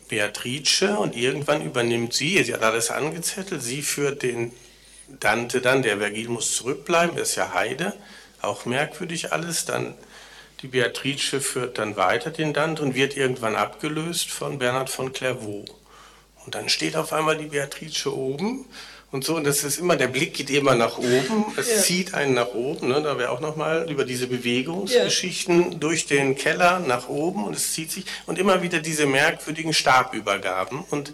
[0.08, 4.52] Beatrice und irgendwann übernimmt sie, sie hat alles angezettelt, sie führt den
[5.20, 7.93] Dante dann, der Vergil muss zurückbleiben, das ist ja Heide,
[8.41, 9.93] auch merkwürdig alles, dann
[10.62, 15.65] die Beatrice führt dann weiter den Dante und wird irgendwann abgelöst von Bernhard von Clairvaux.
[16.46, 18.65] Und dann steht auf einmal die Beatrice oben
[19.12, 19.36] und so.
[19.36, 21.78] Und das ist immer, der Blick geht immer nach oben, es ja.
[21.78, 22.89] zieht einen nach oben.
[22.89, 23.02] Ne?
[23.02, 25.78] Da wäre auch nochmal über diese Bewegungsgeschichten ja.
[25.78, 30.84] durch den Keller nach oben und es zieht sich und immer wieder diese merkwürdigen Stabübergaben.
[30.89, 31.13] Und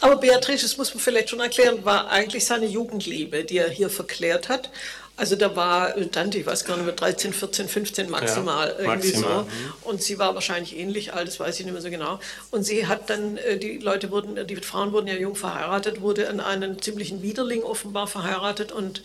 [0.00, 3.90] aber Beatrice, das muss man vielleicht schon erklären, war eigentlich seine Jugendliebe, die er hier
[3.90, 4.70] verklärt hat.
[5.18, 9.08] Also da war Dante, ich weiß gar nicht mehr, 13, 14, 15 maximal, ja, irgendwie
[9.08, 9.38] maximal.
[9.38, 9.42] so.
[9.42, 9.72] Mhm.
[9.82, 12.20] Und sie war wahrscheinlich ähnlich alt, das weiß ich nicht mehr so genau.
[12.52, 16.30] Und sie hat dann, äh, die Leute wurden, die Frauen wurden ja jung verheiratet, wurde
[16.30, 19.02] an einen ziemlichen Widerling offenbar verheiratet und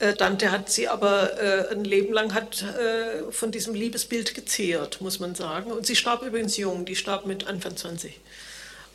[0.00, 2.62] äh, Dante hat sie aber äh, ein Leben lang hat
[3.30, 5.72] von diesem Liebesbild gezehrt, muss man sagen.
[5.72, 8.20] Und sie starb übrigens jung, die starb mit Anfang 20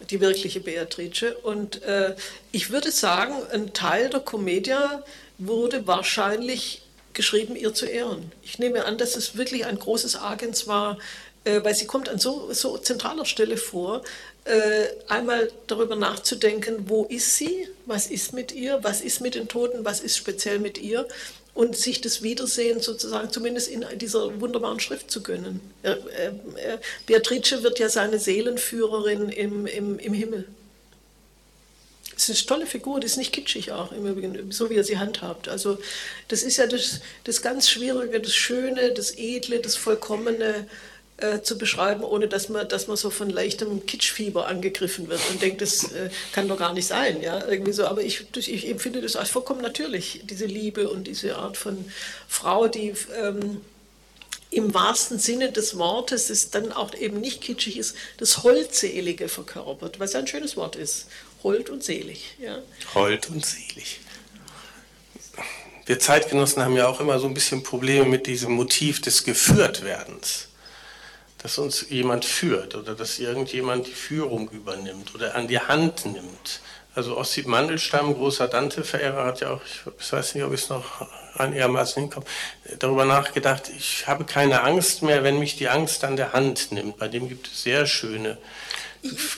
[0.10, 1.36] die wirkliche Beatrice.
[1.44, 2.16] Und äh,
[2.52, 5.04] ich würde sagen, ein Teil der Commedia
[5.40, 8.32] wurde wahrscheinlich geschrieben, ihr zu ehren.
[8.44, 11.00] Ich nehme an, dass es wirklich ein großes Agens war,
[11.44, 14.04] äh, weil sie kommt an so, so zentraler Stelle vor,
[14.46, 19.48] äh, einmal darüber nachzudenken, wo ist sie, was ist mit ihr, was ist mit den
[19.48, 21.08] Toten, was ist speziell mit ihr
[21.54, 25.60] und sich das Wiedersehen sozusagen zumindest in dieser wunderbaren Schrift zu gönnen.
[27.06, 30.48] Beatrice wird ja seine Seelenführerin im, im, im Himmel.
[32.20, 34.84] Das ist eine tolle Figur, das ist nicht kitschig auch, im Übrigen, so wie er
[34.84, 35.48] sie handhabt.
[35.48, 35.78] Also
[36.28, 40.68] das ist ja das, das ganz Schwierige, das Schöne, das Edle, das Vollkommene
[41.16, 45.42] äh, zu beschreiben, ohne dass man, dass man so von leichtem Kitschfieber angegriffen wird und
[45.42, 47.22] denkt, das äh, kann doch gar nicht sein.
[47.22, 47.48] Ja?
[47.48, 47.86] Irgendwie so.
[47.86, 51.86] Aber ich, ich empfinde das als vollkommen natürlich, diese Liebe und diese Art von
[52.28, 52.94] Frau, die...
[53.16, 53.62] Ähm,
[54.52, 60.00] im wahrsten Sinne des Wortes, es dann auch eben nicht kitschig ist, das Holdselige verkörpert,
[60.00, 61.06] was ja ein schönes Wort ist.
[61.44, 62.36] Hold und selig.
[62.40, 62.60] Ja.
[62.94, 64.00] Hold und selig.
[65.86, 70.50] Wir Zeitgenossen haben ja auch immer so ein bisschen Probleme mit diesem Motiv des Geführtwerdens.
[71.40, 76.60] Dass uns jemand führt oder dass irgendjemand die Führung übernimmt oder an die Hand nimmt.
[76.96, 79.62] Also Ossip Mandelstamm, großer Dante-Verehrer, hat ja auch,
[80.00, 82.26] ich weiß nicht, ob ich es noch einigermaßen hinkomme,
[82.80, 86.98] darüber nachgedacht, ich habe keine Angst mehr, wenn mich die Angst an der Hand nimmt.
[86.98, 88.38] Bei dem gibt es sehr schöne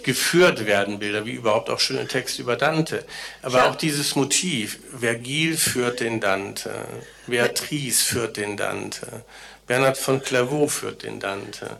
[0.03, 3.05] geführt werden Bilder, wie überhaupt auch schöne Texte über Dante.
[3.41, 3.69] Aber ja.
[3.69, 6.85] auch dieses Motiv, Vergil führt den Dante,
[7.27, 9.23] Beatrice führt den Dante,
[9.67, 11.77] Bernhard von Clairvaux führt den Dante.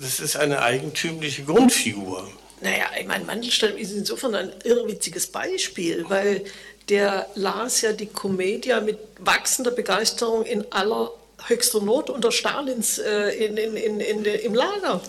[0.00, 2.30] Das ist eine eigentümliche Grundfigur.
[2.60, 6.44] Naja, ich meine, Mandelstamm ist insofern ein irrwitziges Beispiel, weil
[6.88, 11.10] der las ja die Komödie mit wachsender Begeisterung in aller
[11.46, 15.00] höchster Not unter Stalins äh, in, in, in, im Lager.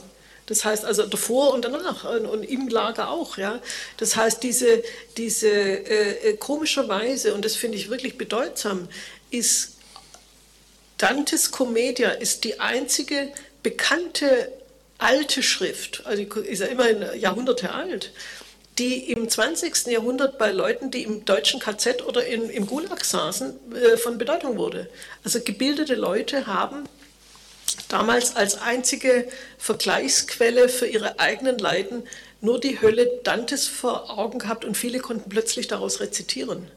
[0.47, 3.37] Das heißt also davor und danach und im Lager auch.
[3.37, 3.61] Ja?
[3.97, 4.83] Das heißt, diese,
[5.17, 8.87] diese äh, äh komischerweise, und das finde ich wirklich bedeutsam,
[9.31, 9.75] ist
[10.97, 13.29] Dantes Commedia ist die einzige
[13.63, 14.51] bekannte
[14.97, 18.13] alte Schrift, also ist ja immerhin Jahrhunderte alt,
[18.77, 19.87] die im 20.
[19.87, 24.57] Jahrhundert bei Leuten, die im deutschen KZ oder in, im Gulag saßen, äh, von Bedeutung
[24.57, 24.89] wurde.
[25.23, 26.87] Also gebildete Leute haben
[27.89, 32.03] damals als einzige Vergleichsquelle für ihre eigenen Leiden
[32.41, 36.69] nur die Hölle Dantes vor Augen gehabt und viele konnten plötzlich daraus rezitieren.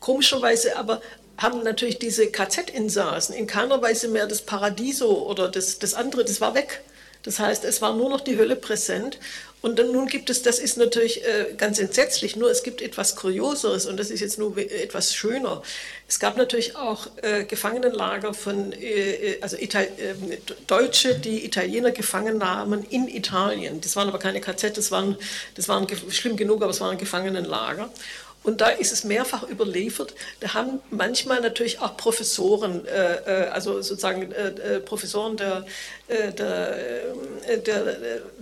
[0.00, 1.02] Komischerweise aber
[1.36, 6.40] haben natürlich diese KZ-Insassen in keiner Weise mehr das Paradiso oder das, das andere, das
[6.40, 6.82] war weg.
[7.22, 9.18] Das heißt, es war nur noch die Hölle präsent.
[9.60, 13.16] Und dann nun gibt es, das ist natürlich äh, ganz entsetzlich, nur es gibt etwas
[13.16, 15.62] Kurioseres und das ist jetzt nur etwas schöner.
[16.06, 21.90] Es gab natürlich auch äh, Gefangenenlager von, äh, äh also Ital ähm, Deutsche, die Italiener
[21.90, 23.80] gefangen nahmen in Italien.
[23.80, 25.16] Das waren aber keine KZ, das waren,
[25.56, 27.90] das waren schlimm genug, aber es waren Gefangenenlager.
[28.44, 30.14] Und da ist es mehrfach überliefert.
[30.40, 35.66] Da haben manchmal natürlich auch Professoren, äh, äh also sozusagen äh, äh Professoren der,
[36.08, 36.78] äh, der,
[37.46, 37.96] äh, der,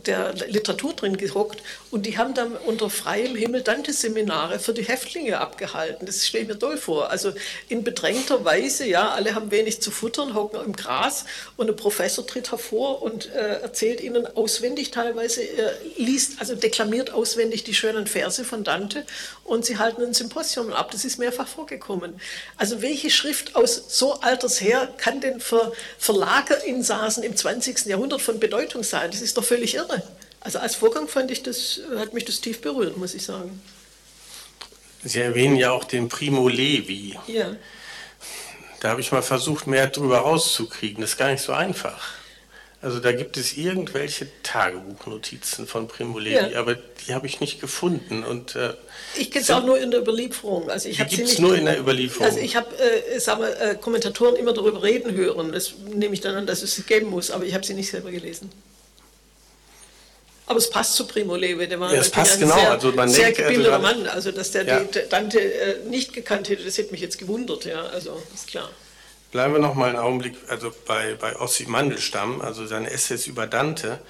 [0.07, 5.38] der, Literatur drin gehockt und die haben dann unter freiem Himmel Dante-Seminare für die Häftlinge
[5.40, 6.07] abgehalten.
[6.07, 7.11] Das stelle ich mir toll vor.
[7.11, 7.33] Also
[7.68, 11.24] in bedrängter Weise, ja, alle haben wenig zu futtern, hocken im Gras
[11.57, 15.42] und ein Professor tritt hervor und erzählt ihnen auswendig teilweise,
[15.96, 19.05] liest, also deklamiert auswendig die schönen Verse von Dante
[19.42, 20.90] und sie halten ein Symposium ab.
[20.92, 22.20] Das ist mehrfach vorgekommen.
[22.57, 27.56] Also welche Schrift aus so alters her kann denn für Verlagerinsassen im 20.
[27.88, 29.11] Jahrhundert von Bedeutung sein?
[29.11, 30.03] Das ist doch völlig irre.
[30.40, 33.61] Also als Vorgang fand ich das, hat mich das tief berührt, muss ich sagen.
[35.03, 37.19] Sie erwähnen ja auch den Primo Levi.
[37.27, 37.57] Ja.
[38.81, 41.01] Da habe ich mal versucht, mehr darüber rauszukriegen.
[41.01, 42.15] Das ist gar nicht so einfach.
[42.87, 46.61] Also da gibt es irgendwelche Tagebuchnotizen von Primo Levi, ja.
[46.61, 48.22] aber die habe ich nicht gefunden.
[48.22, 48.75] Und, äh,
[49.16, 50.70] ich kenne es auch nur in der Überlieferung.
[50.70, 52.25] Also ich die gibt es nur in der Überlieferung.
[52.25, 55.51] Also ich habe äh, äh, Kommentatoren immer darüber reden hören.
[55.51, 57.90] Das nehme ich dann an, dass es sie geben muss, aber ich habe sie nicht
[57.90, 58.53] selber gelesen.
[60.46, 62.55] Aber es passt zu Primo Levi, der war ja, es passt ein genau.
[62.55, 64.07] sehr, also man sehr gebildeter also, Mann.
[64.07, 64.79] Also dass der ja.
[64.79, 67.64] die Dante äh, nicht gekannt hätte, das hätte mich jetzt gewundert.
[67.64, 68.70] Ja, also ist klar.
[69.37, 73.46] Bleiben wir noch mal einen Augenblick also bei, bei Ossi Mandelstamm, also seine Essays über
[73.46, 74.01] Dante.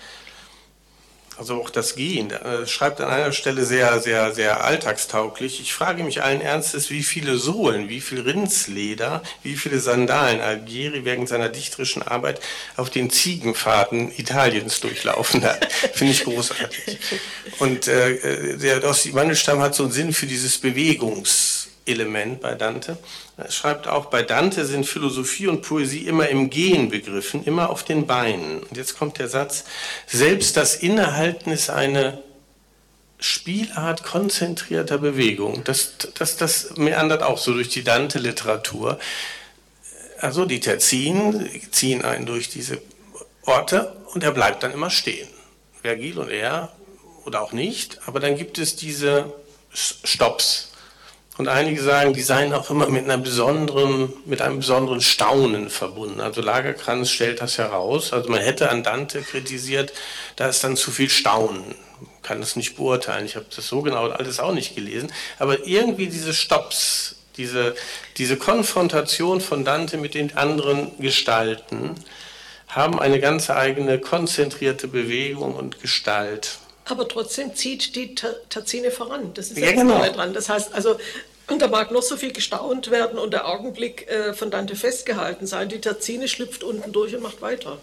[1.36, 5.60] Also auch das Gehen, er schreibt an einer Stelle sehr, sehr, sehr alltagstauglich.
[5.60, 11.04] Ich frage mich allen Ernstes, wie viele Sohlen, wie viel Rindsleder, wie viele Sandalen Algieri
[11.04, 12.40] während seiner dichterischen Arbeit
[12.76, 15.72] auf den Ziegenfahrten Italiens durchlaufen hat.
[15.92, 16.98] Finde ich großartig.
[17.58, 20.56] Und äh, der Ossi Mandelstamm hat so einen Sinn für dieses
[21.86, 22.98] Bewegungselement bei Dante.
[23.36, 27.84] Er schreibt auch, bei Dante sind Philosophie und Poesie immer im Gehen begriffen, immer auf
[27.84, 28.62] den Beinen.
[28.62, 29.64] Und jetzt kommt der Satz,
[30.06, 32.22] selbst das Innehalten ist eine
[33.18, 35.62] Spielart konzentrierter Bewegung.
[35.64, 38.98] Das, das, das meandert auch so durch die Dante-Literatur.
[40.18, 42.80] Also die Terzinen ziehen einen durch diese
[43.44, 45.28] Orte und er bleibt dann immer stehen.
[45.82, 46.72] Vergil und er
[47.24, 49.32] oder auch nicht, aber dann gibt es diese
[49.72, 50.72] Stops,
[51.38, 56.20] und einige sagen, die seien auch immer mit, einer besonderen, mit einem besonderen Staunen verbunden.
[56.20, 58.12] Also Lagerkranz stellt das heraus.
[58.12, 59.92] Also man hätte an Dante kritisiert,
[60.36, 61.74] da ist dann zu viel Staunen.
[62.22, 63.26] Kann das nicht beurteilen.
[63.26, 65.12] Ich habe das so genau alles auch nicht gelesen.
[65.38, 67.74] Aber irgendwie diese Stops, diese,
[68.16, 71.94] diese Konfrontation von Dante mit den anderen Gestalten
[72.68, 79.34] haben eine ganz eigene konzentrierte Bewegung und Gestalt aber trotzdem zieht die Terzine voran.
[79.34, 80.04] Das ist ja, genau.
[80.12, 80.32] dran.
[80.32, 80.96] Das heißt also,
[81.48, 85.46] und da mag noch so viel gestaunt werden und der Augenblick äh, von Dante festgehalten
[85.46, 85.68] sein.
[85.68, 87.78] Die Terzine schlüpft unten durch und macht weiter.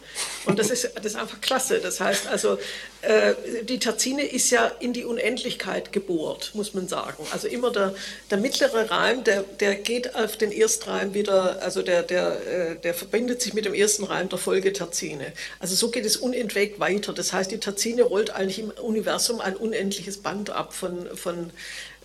[0.46, 1.80] Und das ist, das ist einfach klasse.
[1.80, 2.58] Das heißt also,
[3.04, 7.26] äh, die Terzine ist ja in die Unendlichkeit gebohrt, muss man sagen.
[7.32, 7.96] Also immer der,
[8.30, 12.94] der mittlere Reim, der, der geht auf den Erstreim wieder, also der, der, äh, der
[12.94, 15.32] verbindet sich mit dem ersten Reim der Folge Terzine.
[15.60, 17.14] Also so geht es unentwegt weiter.
[17.14, 21.52] Das heißt, die Terzine rollt eigentlich im Universum ein unendliches Band ab von, von,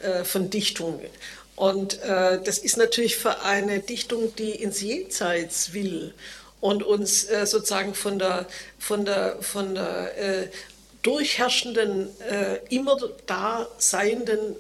[0.01, 1.01] äh, von Dichtungen.
[1.59, 6.15] Und äh, das ist natürlich für eine Dichtung, die ins Jenseits will
[6.61, 8.47] und uns äh, sozusagen von der,
[8.79, 10.49] von der, von der äh,
[11.03, 14.55] durchherrschenden, äh, immer da seienden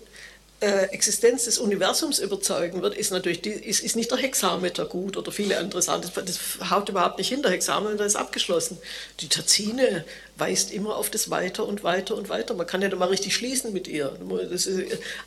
[0.61, 5.17] äh, Existenz des Universums überzeugen wird, ist natürlich die, ist, ist nicht der Hexameter gut
[5.17, 6.03] oder viele andere Sachen.
[6.03, 7.43] Das, das haut überhaupt nicht hin.
[7.43, 8.79] Der Hexameter ist abgeschlossen.
[9.21, 10.05] Die Terzine
[10.37, 12.55] weist immer auf das weiter und weiter und weiter.
[12.55, 14.19] Man kann ja da mal richtig schließen mit ihr.
[14.51, 14.69] Ist,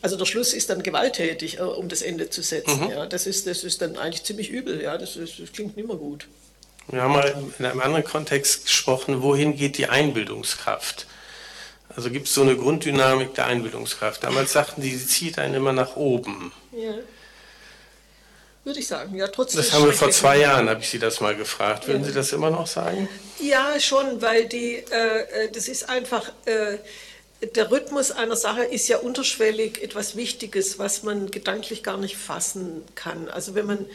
[0.02, 2.82] also der Schluss ist dann gewalttätig, äh, um das Ende zu setzen.
[2.82, 2.92] Mhm.
[2.92, 4.82] Ja, das, ist, das ist dann eigentlich ziemlich übel.
[4.82, 6.28] Ja, das, ist, das klingt nicht mehr gut.
[6.90, 11.06] Wir haben mal in einem anderen Kontext gesprochen, wohin geht die Einbildungskraft?
[11.96, 14.24] Also gibt es so eine Grunddynamik der Einbildungskraft.
[14.24, 16.52] Damals sagten die, sie zieht einen immer nach oben.
[16.72, 16.94] Ja.
[18.64, 19.16] würde ich sagen.
[19.16, 21.88] Ja, trotz das haben wir vor zwei Jahren, habe ich Sie das mal gefragt.
[21.88, 23.10] Würden Sie das immer noch sagen?
[23.40, 26.78] Ja, schon, weil die, äh, äh, das ist einfach, äh,
[27.56, 32.84] der Rhythmus einer Sache ist ja unterschwellig etwas Wichtiges, was man gedanklich gar nicht fassen
[32.94, 33.30] kann.
[33.30, 33.86] Also wenn man,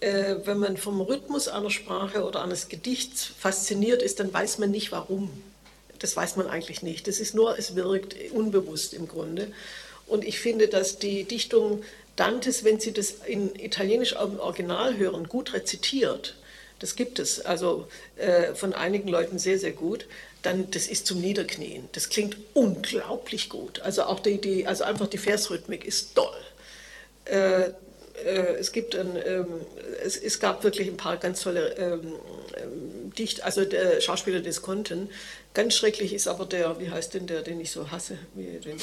[0.00, 4.72] äh, wenn man vom Rhythmus einer Sprache oder eines Gedichts fasziniert ist, dann weiß man
[4.72, 5.30] nicht warum.
[6.00, 7.06] Das weiß man eigentlich nicht.
[7.06, 9.52] Das ist nur, es wirkt unbewusst im Grunde.
[10.06, 11.84] Und ich finde, dass die Dichtung
[12.16, 16.36] Dantes, wenn Sie das in Italienisch im Original hören, gut rezitiert,
[16.80, 17.86] das gibt es, also
[18.16, 20.06] äh, von einigen Leuten sehr, sehr gut,
[20.42, 21.88] dann das ist zum Niederknien.
[21.92, 23.80] Das klingt unglaublich gut.
[23.80, 26.36] Also auch die, die also einfach die Versrhythmik ist toll.
[27.26, 27.70] Äh,
[28.24, 29.46] äh, es gibt ein, ähm,
[30.04, 32.12] es, es gab wirklich ein paar ganz tolle ähm,
[32.56, 35.10] ähm, Dicht, also der Schauspieler des Konten.
[35.52, 38.78] Ganz schrecklich ist aber der, wie heißt denn der, den ich so hasse, den, den,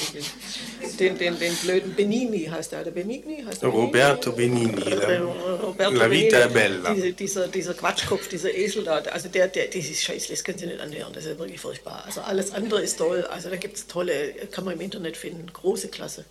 [0.98, 5.94] den, den, den blöden Benini heißt der, der Benigni heißt der Roberto Benigni, Äh, Roberto
[5.94, 6.94] la vita è Benigni, bella.
[6.94, 10.66] Diese, dieser, dieser Quatschkopf, dieser Esel da, also der, der, dieses Scheiß, das können Sie
[10.66, 12.04] nicht anhören, das ist wirklich furchtbar.
[12.04, 15.50] Also alles andere ist toll, also da gibt es tolle, kann man im Internet finden,
[15.50, 16.26] große Klasse.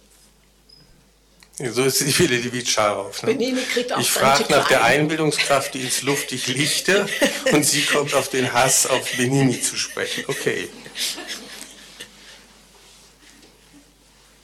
[1.59, 3.23] So ist sie wieder die Vitscharov.
[3.23, 3.33] Ne?
[3.33, 4.83] Benini kriegt auch ich frage nach der.
[4.83, 7.07] Einbildungskraft, die ins luftig lichte,
[7.51, 10.25] und sie kommt auf den Hass auf Benini zu sprechen.
[10.27, 10.69] Okay.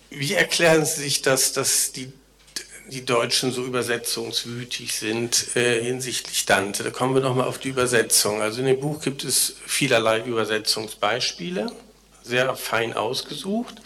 [0.10, 2.12] Wie erklären Sie sich das, dass die,
[2.88, 6.84] die Deutschen so übersetzungswütig sind äh, hinsichtlich Dante?
[6.84, 8.42] Da kommen wir nochmal auf die Übersetzung.
[8.42, 11.72] Also in dem Buch gibt es vielerlei Übersetzungsbeispiele,
[12.24, 13.82] sehr fein ausgesucht.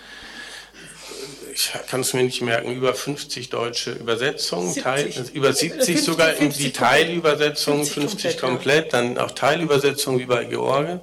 [1.57, 4.83] Ich kann es mir nicht merken, über 50 deutsche Übersetzungen, 70.
[4.83, 9.31] Teil, über 70 50, sogar in 50 die Teilübersetzung, 50 50 komplett, komplett, dann auch
[9.31, 11.01] Teilübersetzung wie bei George.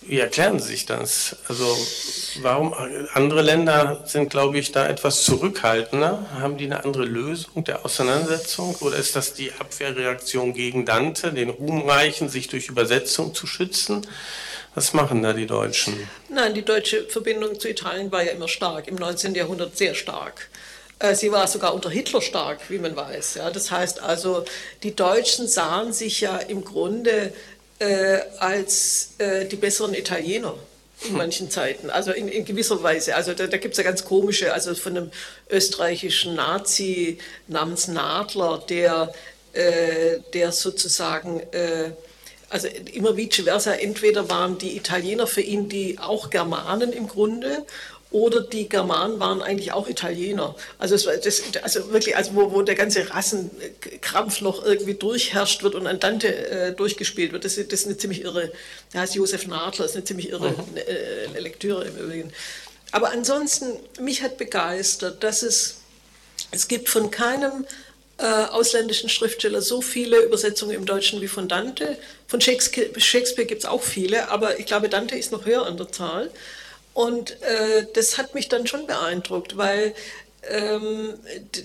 [0.00, 1.36] Wie erklären Sie sich das?
[1.46, 1.66] Also
[2.40, 2.72] warum
[3.12, 6.24] andere Länder sind, glaube ich, da etwas zurückhaltender?
[6.40, 8.76] Haben die eine andere Lösung der Auseinandersetzung?
[8.76, 14.06] Oder ist das die Abwehrreaktion gegen Dante, den Ruhmreichen, sich durch Übersetzung zu schützen?
[14.78, 16.08] Was machen da die Deutschen?
[16.28, 19.34] Nein, die deutsche Verbindung zu Italien war ja immer stark, im 19.
[19.34, 20.48] Jahrhundert sehr stark.
[21.00, 23.34] Äh, Sie war sogar unter Hitler stark, wie man weiß.
[23.34, 24.44] Ja, das heißt also,
[24.84, 27.32] die Deutschen sahen sich ja im Grunde
[27.80, 30.54] äh, als äh, die besseren Italiener
[31.08, 33.16] in manchen Zeiten, also in, in gewisser Weise.
[33.16, 35.10] Also da, da gibt es ja ganz komische, also von einem
[35.50, 39.12] österreichischen Nazi namens Nadler, der,
[39.54, 41.90] äh, der sozusagen äh,
[42.50, 47.64] also immer vice versa, entweder waren die Italiener für ihn die auch Germanen im Grunde
[48.10, 50.54] oder die Germanen waren eigentlich auch Italiener.
[50.78, 55.62] Also, es, war das, also wirklich, also wo, wo der ganze Rassenkrampf noch irgendwie durchherrscht
[55.62, 58.50] wird und an Dante äh, durchgespielt wird, das, ist- das ist eine ziemlich irre,
[58.94, 62.32] der heißt Josef Nadler, ist eine ziemlich irre äh, Lektüre im Übrigen.
[62.92, 65.76] Aber ansonsten, mich hat begeistert, dass es,
[66.50, 67.66] es gibt von keinem
[68.18, 71.96] äh, ausländischen Schriftsteller so viele Übersetzungen im Deutschen wie von Dante.
[72.26, 75.76] Von Shakespeare, Shakespeare gibt es auch viele, aber ich glaube, Dante ist noch höher an
[75.76, 76.30] der Zahl.
[76.94, 79.94] Und äh, das hat mich dann schon beeindruckt, weil
[80.48, 81.14] ähm,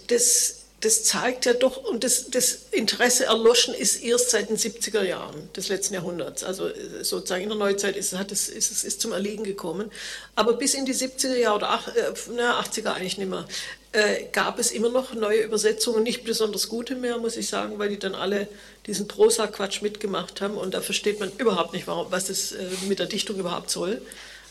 [0.07, 5.01] das, das zeigt ja doch, und das, das Interesse erloschen ist erst seit den 70er
[5.01, 6.43] Jahren des letzten Jahrhunderts.
[6.43, 9.89] Also äh, sozusagen in der Neuzeit ist, es, ist es ist zum Erliegen gekommen.
[10.35, 13.47] Aber bis in die 70er Jahre oder ach, äh, na, 80er eigentlich nicht mehr,
[13.93, 17.89] äh, gab es immer noch neue Übersetzungen, nicht besonders gute mehr, muss ich sagen, weil
[17.89, 18.47] die dann alle
[18.85, 22.99] diesen Prosa-Quatsch mitgemacht haben und da versteht man überhaupt nicht, warum, was das äh, mit
[22.99, 24.01] der Dichtung überhaupt soll.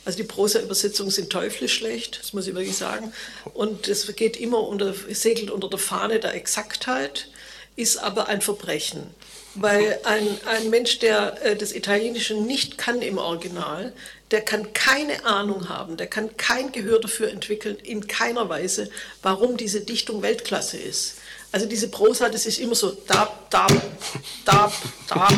[0.04, 3.12] Also die Prosa-Übersetzungen sind teuflisch schlecht, das muss ich wirklich sagen.
[3.54, 7.28] Und es geht immer unter, segelt unter der Fahne der Exaktheit,
[7.76, 9.14] ist aber ein Verbrechen.
[9.54, 13.92] Weil ein, ein Mensch, der äh, das Italienische nicht kann im Original,
[14.32, 18.90] der kann keine Ahnung haben, der kann kein Gehör dafür entwickeln, in keiner Weise,
[19.22, 21.16] warum diese Dichtung Weltklasse ist.
[21.52, 23.70] Also diese Prosa, das ist immer so dab, dab,
[24.46, 24.72] dab,
[25.06, 25.32] dab,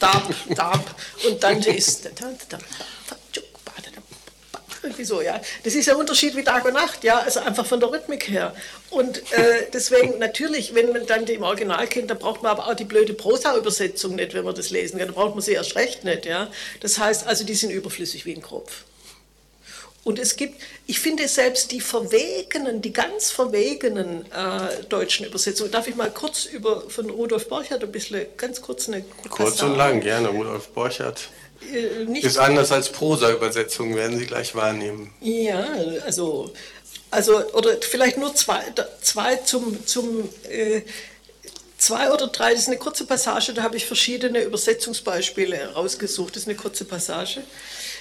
[0.00, 0.94] dab, dab.
[1.28, 2.10] Und Dante ist
[4.88, 5.40] irgendwie so, ja.
[5.64, 8.54] Das ist der Unterschied wie Tag und Nacht, ja, also einfach von der Rhythmik her.
[8.90, 12.74] Und äh, deswegen natürlich, wenn man dann im Original kennt, dann braucht man aber auch
[12.74, 15.08] die blöde Prosa-Übersetzung nicht, wenn man das lesen kann.
[15.08, 16.50] Da braucht man sie erst recht nicht, ja.
[16.80, 18.84] Das heißt also, die sind überflüssig wie ein Kropf.
[20.04, 25.86] Und es gibt, ich finde selbst die verwegenen, die ganz verwegenen äh, deutschen Übersetzungen, darf
[25.86, 30.00] ich mal kurz über von Rudolf Borchardt ein bisschen, ganz kurz eine Kurz und lang,
[30.00, 30.28] gerne.
[30.28, 31.47] Rudolf Borchardt Äh,
[32.06, 35.12] nicht ist anders als Prosa-Übersetzungen, werden Sie gleich wahrnehmen.
[35.20, 35.66] Ja,
[36.04, 36.52] also,
[37.10, 38.62] also oder vielleicht nur zwei,
[39.00, 40.82] zwei zum, zum äh,
[41.78, 46.36] zwei oder drei, das ist eine kurze Passage, da habe ich verschiedene Übersetzungsbeispiele rausgesucht.
[46.36, 47.42] Das ist eine kurze Passage.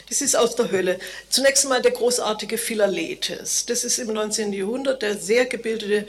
[0.10, 0.99] Das ist aus der Hölle.
[1.30, 3.66] Zunächst einmal der großartige Philaletes.
[3.66, 4.53] Das ist im 19.
[4.53, 6.05] Jahrhundert der sehr gebildete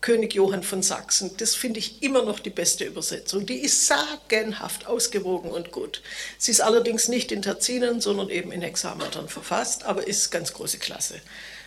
[0.00, 1.30] König Johann von Sachsen.
[1.38, 3.46] Das finde ich immer noch die beste Übersetzung.
[3.46, 6.02] Die ist sagenhaft ausgewogen und gut.
[6.38, 10.78] Sie ist allerdings nicht in Terzinen, sondern eben in Hexametern verfasst, aber ist ganz große
[10.78, 11.20] Klasse.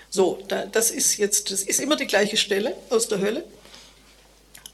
[0.09, 3.43] So, das ist jetzt, das ist immer die gleiche Stelle aus der Hölle.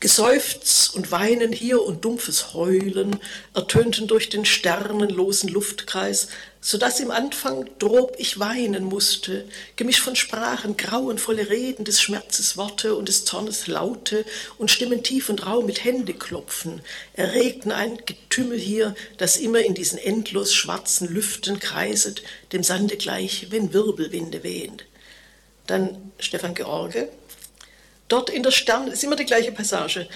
[0.06, 3.20] Geseufz und Weinen hier und dumpfes Heulen
[3.56, 6.28] ertönten durch den sternenlosen Luftkreis,
[6.62, 9.46] so dass im Anfang drob ich weinen musste,
[9.78, 14.26] gemischt von Sprachen, grauenvolle Reden des Schmerzes Worte und des Zornes Laute
[14.60, 16.82] und Stimmen tief und rau mit Händeklopfen,
[17.14, 22.22] erregten ein Getümmel hier, das immer in diesen endlos schwarzen Lüften kreiset,
[22.54, 24.84] dem Sande gleich, wenn Wirbelwinde wehen.
[25.66, 27.10] Dann Stefan George,
[28.08, 30.08] Dort in der Stern, ist immer die gleiche Passage,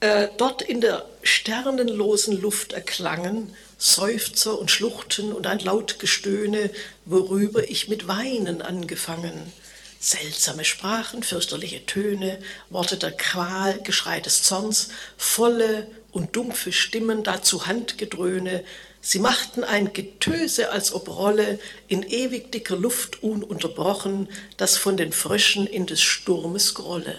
[0.00, 6.70] äh, dort in der sternenlosen Luft erklangen Seufzer und Schluchten und ein laut Gestöhne,
[7.04, 9.52] worüber ich mit Weinen angefangen.
[10.00, 12.38] Seltsame Sprachen, fürchterliche Töne,
[12.68, 18.64] Worte der Qual, Geschrei des Zorns, volle und dumpfe Stimmen, dazu Handgedröhne,
[19.00, 25.12] Sie machten ein Getöse, als ob Rolle in ewig dicker Luft ununterbrochen, das von den
[25.12, 27.14] Fröschen in des Sturmes grolle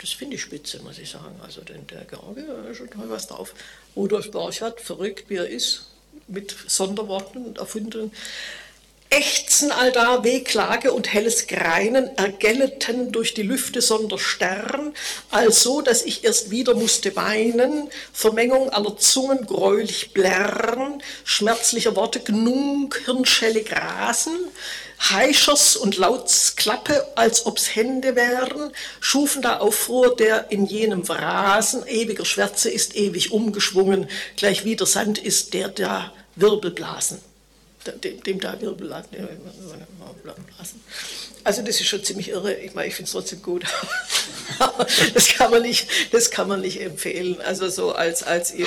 [0.00, 1.38] das finde ich spitze, muss ich sagen.
[1.42, 3.54] Also denn der George hat schon toll was drauf.
[3.94, 5.90] Rudolf Borchardt, verrückt wie er ist,
[6.26, 8.12] mit Sonderworten erfunden.
[9.12, 14.94] Ächzen allda Wehklage und helles Greinen ergelleten durch die Lüfte sonder Stern,
[15.32, 22.94] also, dass ich erst wieder musste weinen, Vermengung aller Zungen gräulich blärren, schmerzlicher Worte gnung,
[23.04, 24.36] hirnschellig rasen,
[25.08, 28.70] Heischers und Lauts Klappe, als ob's Hände wären,
[29.00, 34.86] schufen da Aufruhr, der in jenem Rasen ewiger Schwärze ist ewig umgeschwungen, gleich wie der
[34.86, 37.18] Sand ist, der da Wirbelblasen,
[37.86, 39.08] dem, dem da Wirbelblasen.
[41.42, 42.54] Also das ist schon ziemlich irre.
[42.54, 43.64] Ich meine, ich finde es trotzdem gut.
[45.14, 47.40] das kann man nicht, das kann man nicht empfehlen.
[47.40, 48.66] Also so als, als ihr.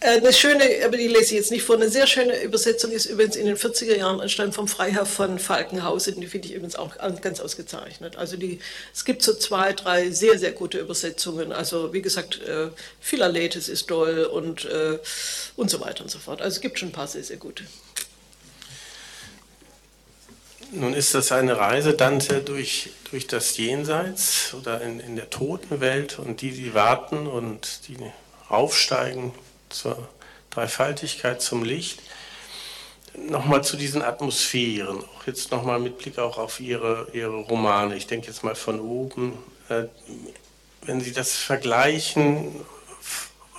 [0.00, 3.04] Äh, eine schöne, aber die lese ich jetzt nicht vor, eine sehr schöne Übersetzung ist
[3.04, 6.20] übrigens in den 40er Jahren entstanden vom Freiherr von Falkenhausen.
[6.20, 8.16] Die finde ich übrigens auch ganz ausgezeichnet.
[8.16, 8.60] Also die,
[8.94, 11.52] es gibt so zwei, drei sehr, sehr gute Übersetzungen.
[11.52, 12.68] Also wie gesagt, äh,
[13.00, 14.98] Philalethes ist toll und, äh,
[15.56, 16.40] und so weiter und so fort.
[16.40, 17.64] Also es gibt schon ein paar sehr, sehr gute.
[20.72, 26.20] Nun ist das eine Reise Dante durch, durch das Jenseits oder in, in der Totenwelt
[26.20, 27.96] und die, die warten und die
[28.48, 29.32] aufsteigen
[29.68, 30.08] zur
[30.50, 32.00] Dreifaltigkeit, zum Licht.
[33.16, 37.96] Nochmal zu diesen Atmosphären, auch jetzt nochmal mit Blick auch auf Ihre, Ihre Romane.
[37.96, 39.36] Ich denke jetzt mal von oben,
[39.68, 39.84] äh,
[40.82, 42.54] wenn Sie das vergleichen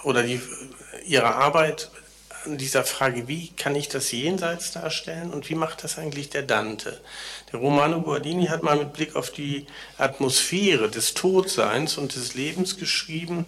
[0.04, 0.42] oder die,
[1.06, 1.92] Ihre Arbeit
[2.46, 6.44] an dieser Frage, wie kann ich das Jenseits darstellen und wie macht das eigentlich der
[6.44, 7.00] Dante?
[7.52, 9.68] Der Romano Guardini hat mal mit Blick auf die
[9.98, 13.46] Atmosphäre des Todseins und des Lebens geschrieben,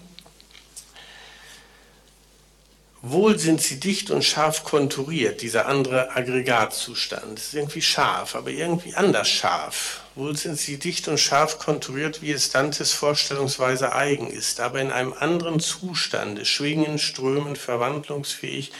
[3.06, 7.38] Wohl sind sie dicht und scharf konturiert, dieser andere Aggregatzustand.
[7.38, 10.03] Das ist irgendwie scharf, aber irgendwie anders scharf.
[10.16, 14.92] Wohl sind sie dicht und scharf konturiert, wie es Dantes Vorstellungsweise eigen ist, aber in
[14.92, 18.72] einem anderen Zustande, schwingen, strömen, verwandlungsfähig,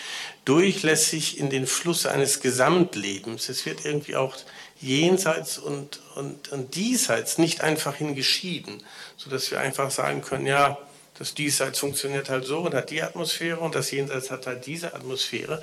[0.46, 3.50] durchlässig in den Fluss eines Gesamtlebens.
[3.50, 4.36] Es wird irgendwie auch
[4.80, 8.84] jenseits und, und, und diesseits nicht einfach hingeschieden,
[9.18, 10.78] sodass wir einfach sagen können, ja,
[11.18, 14.94] das Diesseits funktioniert halt so und hat die Atmosphäre und das Jenseits hat halt diese
[14.94, 15.62] Atmosphäre.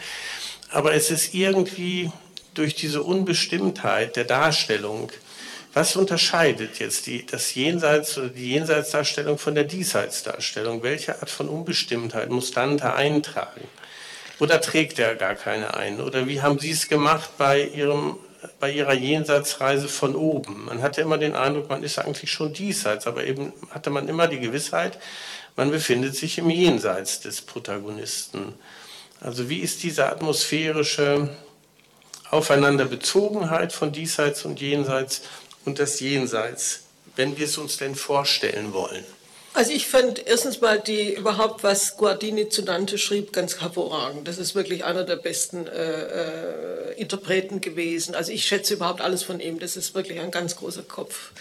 [0.71, 2.11] Aber es ist irgendwie
[2.55, 5.11] durch diese Unbestimmtheit der Darstellung,
[5.73, 10.83] was unterscheidet jetzt die, das Jenseits oder die Jenseitsdarstellung von der Diesseitsdarstellung?
[10.83, 13.63] Welche Art von Unbestimmtheit muss Dante eintragen?
[14.41, 16.01] Oder trägt er gar keine ein?
[16.01, 18.17] Oder wie haben Sie es gemacht bei, Ihrem,
[18.59, 20.65] bei Ihrer Jenseitsreise von oben?
[20.65, 24.27] Man hatte immer den Eindruck, man ist eigentlich schon diesseits, aber eben hatte man immer
[24.27, 24.99] die Gewissheit,
[25.57, 28.55] man befindet sich im Jenseits des Protagonisten.
[29.21, 31.29] Also wie ist diese atmosphärische
[32.31, 35.23] Aufeinanderbezogenheit von Diesseits und Jenseits
[35.65, 36.81] und das Jenseits,
[37.17, 39.05] wenn wir es uns denn vorstellen wollen?
[39.53, 44.29] Also ich fand erstens mal die überhaupt, was Guardini zu Dante schrieb, ganz hervorragend.
[44.29, 48.15] Das ist wirklich einer der besten äh, äh, Interpreten gewesen.
[48.15, 49.59] Also ich schätze überhaupt alles von ihm.
[49.59, 51.33] Das ist wirklich ein ganz großer Kopf.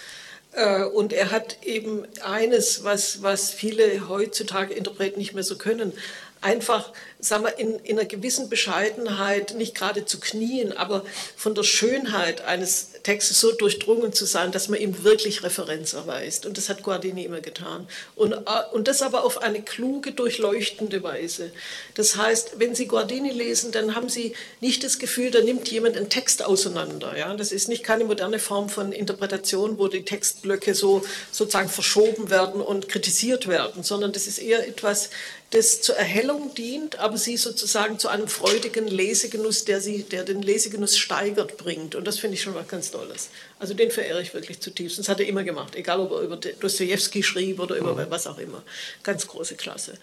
[0.54, 5.94] Äh, und er hat eben eines, was, was viele heutzutage Interpreten nicht mehr so können,
[6.42, 11.06] einfach sagen wir, in, in einer gewissen Bescheidenheit, nicht gerade zu knien, aber
[11.36, 16.46] von der Schönheit eines Textes so durchdrungen zu sein, dass man ihm wirklich Referenz erweist.
[16.46, 17.88] Und das hat Guardini immer getan.
[18.16, 18.38] Und, äh,
[18.72, 21.52] und das aber auf eine kluge, durchleuchtende Weise.
[21.96, 25.98] Das heißt, wenn Sie Guardini lesen, dann haben Sie nicht das Gefühl, da nimmt jemand
[25.98, 27.18] einen Text auseinander.
[27.18, 27.36] Ja?
[27.36, 32.62] Das ist nicht keine moderne Form von Interpretation, wo die Textblöcke so sozusagen verschoben werden
[32.62, 35.10] und kritisiert werden, sondern das ist eher etwas,
[35.52, 40.44] das zur Erhellung dient, aber sie sozusagen zu einem freudigen Lesegenuss, der, sie, der den
[40.44, 41.96] Lesegenuss steigert, bringt.
[41.96, 43.30] Und das finde ich schon was ganz Tolles.
[43.58, 45.00] Also den verehre ich wirklich zutiefst.
[45.00, 48.38] Das hat er immer gemacht, egal ob er über Dostoevsky schrieb oder über was auch
[48.38, 48.62] immer.
[49.02, 49.94] Ganz große Klasse.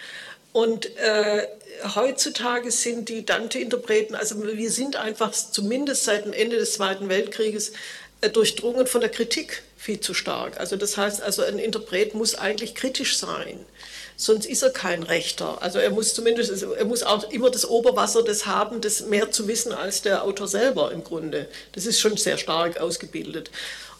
[0.52, 1.46] Und äh,
[1.94, 7.72] heutzutage sind die Dante-Interpreten, also wir sind einfach zumindest seit dem Ende des Zweiten Weltkrieges
[8.20, 10.58] durchdrungen von der Kritik viel zu stark.
[10.58, 13.64] Also das heißt, also ein Interpret muss eigentlich kritisch sein
[14.16, 15.62] sonst ist er kein Rechter.
[15.62, 19.46] Also er muss zumindest, er muss auch immer das Oberwasser des haben, das mehr zu
[19.46, 21.48] wissen als der Autor selber im Grunde.
[21.72, 23.50] Das ist schon sehr stark ausgebildet.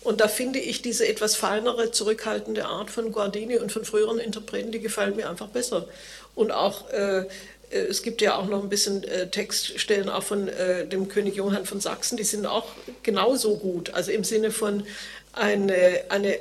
[0.02, 4.70] Und da finde ich diese etwas feinere, zurückhaltende Art von Guardini und von früheren Interpreten,
[4.70, 5.88] die gefallen mir einfach besser.
[6.36, 7.26] Und auch äh, äh
[7.70, 11.66] es gibt ja auch noch ein bisschen äh, Textstellen auch von äh, dem König Johann
[11.66, 12.66] von Sachsen, die sind auch
[13.02, 13.90] genauso gut.
[13.94, 14.86] Also im Sinne von
[15.32, 16.38] eine, eine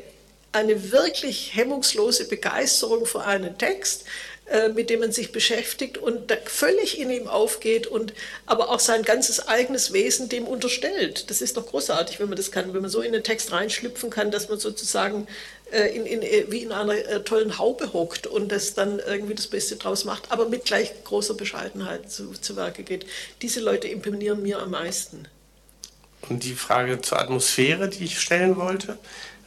[0.56, 4.06] eine wirklich hemmungslose Begeisterung für einen Text,
[4.46, 8.14] äh, mit dem man sich beschäftigt und völlig in ihm aufgeht und
[8.46, 11.30] aber auch sein ganzes eigenes Wesen dem unterstellt.
[11.30, 14.10] Das ist doch großartig, wenn man das kann, wenn man so in den Text reinschlüpfen
[14.10, 15.28] kann, dass man sozusagen äh,
[15.72, 19.76] in, in, äh, wie in einer tollen Haube hockt und das dann irgendwie das Beste
[19.76, 23.06] draus macht, aber mit gleich großer Bescheidenheit zu, zu Werke geht.
[23.42, 25.28] Diese Leute imponieren mir am meisten.
[26.30, 28.98] Und die Frage zur Atmosphäre, die ich stellen wollte,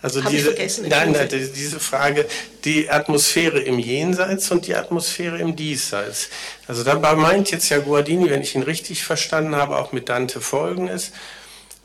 [0.00, 2.24] also Hab diese, nein, nein, diese Frage,
[2.64, 6.28] die Atmosphäre im Jenseits und die Atmosphäre im Diesseits.
[6.68, 10.40] Also dabei meint jetzt ja Guardini, wenn ich ihn richtig verstanden habe, auch mit Dante
[10.40, 11.10] folgendes,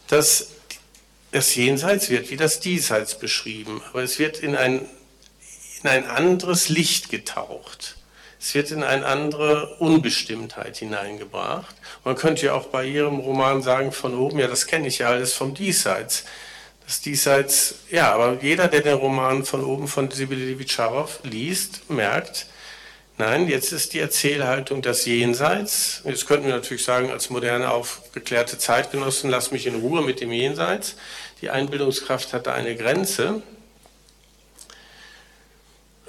[0.09, 0.49] dass
[1.34, 4.86] das Jenseits wird wie das Diesseits beschrieben, aber es wird in ein,
[5.81, 7.97] in ein anderes Licht getaucht.
[8.39, 11.75] Es wird in eine andere Unbestimmtheit hineingebracht.
[12.03, 15.07] Man könnte ja auch bei Ihrem Roman sagen, von oben, ja, das kenne ich ja
[15.07, 16.25] alles vom Diesseits.
[16.86, 22.47] Das Diesseits, ja, aber jeder, der den Roman von oben von Sibylle Levitscharow liest, merkt,
[23.18, 26.01] nein, jetzt ist die Erzählhaltung das Jenseits.
[26.05, 30.32] Jetzt könnten wir natürlich sagen, als moderne, aufgeklärte Zeitgenossen, lass mich in Ruhe mit dem
[30.32, 30.95] Jenseits.
[31.41, 33.41] Die Einbildungskraft hat da eine Grenze.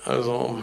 [0.04, 0.62] Also.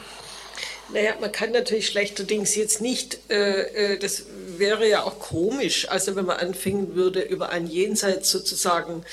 [0.93, 4.25] Naja, man kann natürlich schlechterdings jetzt nicht, äh, äh, das
[4.57, 9.03] wäre ja auch komisch, also wenn man anfangen würde, über ein Jenseits sozusagen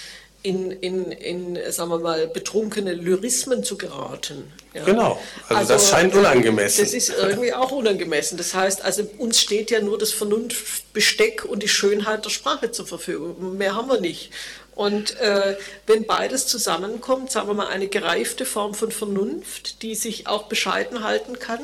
[0.42, 4.52] in, in, in, sagen wir mal, betrunkene Lyrismen zu geraten.
[4.72, 4.84] Ja.
[4.84, 6.84] Genau, also, also, das scheint unangemessen.
[6.84, 8.38] Das ist irgendwie auch unangemessen.
[8.38, 12.86] Das heißt, also uns steht ja nur das Vernunftbesteck und die Schönheit der Sprache zur
[12.86, 13.56] Verfügung.
[13.58, 14.30] Mehr haben wir nicht.
[14.76, 15.56] Und äh,
[15.88, 21.02] wenn beides zusammenkommt, sagen wir mal, eine gereifte Form von Vernunft, die sich auch bescheiden
[21.02, 21.60] halten kann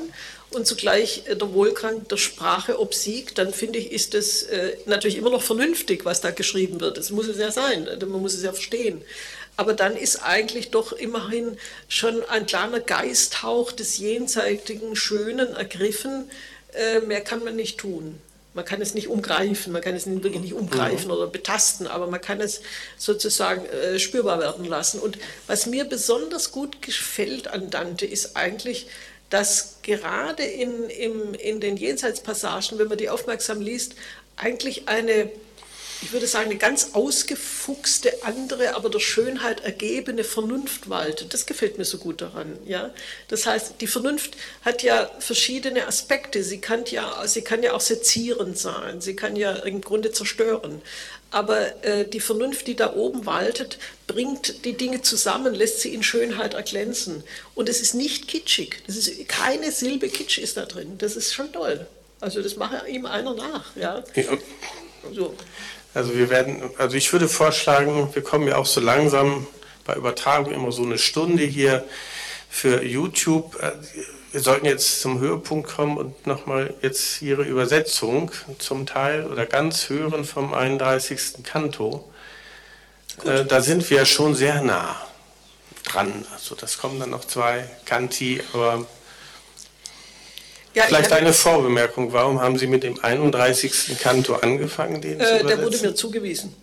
[0.54, 5.16] und zugleich äh, der Wohlkrank der Sprache obsiegt, dann finde ich, ist es äh, natürlich
[5.16, 6.96] immer noch vernünftig, was da geschrieben wird.
[6.96, 9.02] Das muss es ja sein, man muss es ja verstehen.
[9.56, 11.56] Aber dann ist eigentlich doch immerhin
[11.88, 16.28] schon ein kleiner Geisthauch des jenseitigen Schönen ergriffen.
[16.72, 18.18] Äh, mehr kann man nicht tun.
[18.54, 22.20] Man kann es nicht umgreifen, man kann es wirklich nicht umgreifen oder betasten, aber man
[22.20, 22.60] kann es
[22.96, 25.00] sozusagen äh, spürbar werden lassen.
[25.00, 28.86] Und was mir besonders gut gefällt an Dante, ist eigentlich,
[29.34, 33.96] dass gerade in, in, in den Jenseitspassagen, wenn man die aufmerksam liest,
[34.36, 35.28] eigentlich eine,
[36.04, 41.32] ich würde sagen, eine ganz ausgefuchste, andere, aber der Schönheit ergebene Vernunft waltet.
[41.32, 42.58] Das gefällt mir so gut daran.
[42.66, 42.90] Ja?
[43.28, 46.44] Das heißt, die Vernunft hat ja verschiedene Aspekte.
[46.44, 50.82] Sie kann ja, sie kann ja auch sezierend sein, sie kann ja im Grunde zerstören
[51.34, 56.04] aber äh, die Vernunft, die da oben waltet, bringt die Dinge zusammen, lässt sie in
[56.04, 57.24] Schönheit erglänzen.
[57.56, 58.76] Und es ist nicht kitschig.
[58.86, 60.94] Das ist, keine Silbe Kitsch ist da drin.
[60.98, 61.88] Das ist schon toll.
[62.20, 63.74] Also das mache ihm einer nach.
[63.74, 64.04] Ja?
[64.14, 64.38] ja.
[65.12, 65.34] So.
[65.94, 69.46] Also wir werden, also ich würde vorschlagen, wir kommen ja auch so langsam
[69.84, 71.84] bei Übertragung immer so eine Stunde hier
[72.50, 73.56] für YouTube
[74.34, 79.88] wir sollten jetzt zum Höhepunkt kommen und nochmal jetzt Ihre Übersetzung zum Teil oder ganz
[79.88, 81.44] hören vom 31.
[81.44, 82.12] Kanto.
[83.24, 85.00] Äh, da sind wir schon sehr nah
[85.84, 86.26] dran.
[86.32, 88.84] Also das kommen dann noch zwei Kanti, aber
[90.74, 92.12] ja, vielleicht eine Vorbemerkung.
[92.12, 93.98] Warum haben Sie mit dem 31.
[94.00, 95.48] Kanto angefangen, den äh, zu übersetzen?
[95.48, 96.54] Der wurde mir zugewiesen.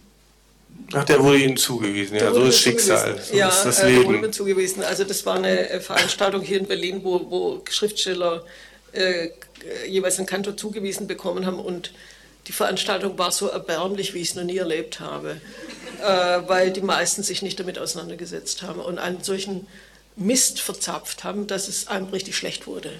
[0.93, 3.99] Ach, der wurde Ihnen zugewiesen, ja, so ist Schicksal, so ja, ist das äh, Leben.
[3.99, 4.84] Der wurde mir zugewiesen.
[4.84, 8.43] Also das war eine äh, Veranstaltung hier in Berlin, wo, wo Schriftsteller
[8.91, 9.30] äh,
[9.88, 11.91] jeweils einen Kantor zugewiesen bekommen haben und
[12.47, 15.39] Die Veranstaltung war so erbärmlich, wie ich es noch nie erlebt habe,
[16.01, 16.03] äh,
[16.47, 19.68] weil die meisten sich nicht damit auseinandergesetzt haben und einen solchen
[20.16, 22.91] Mist verzapft haben, dass es einem richtig schlecht wurde.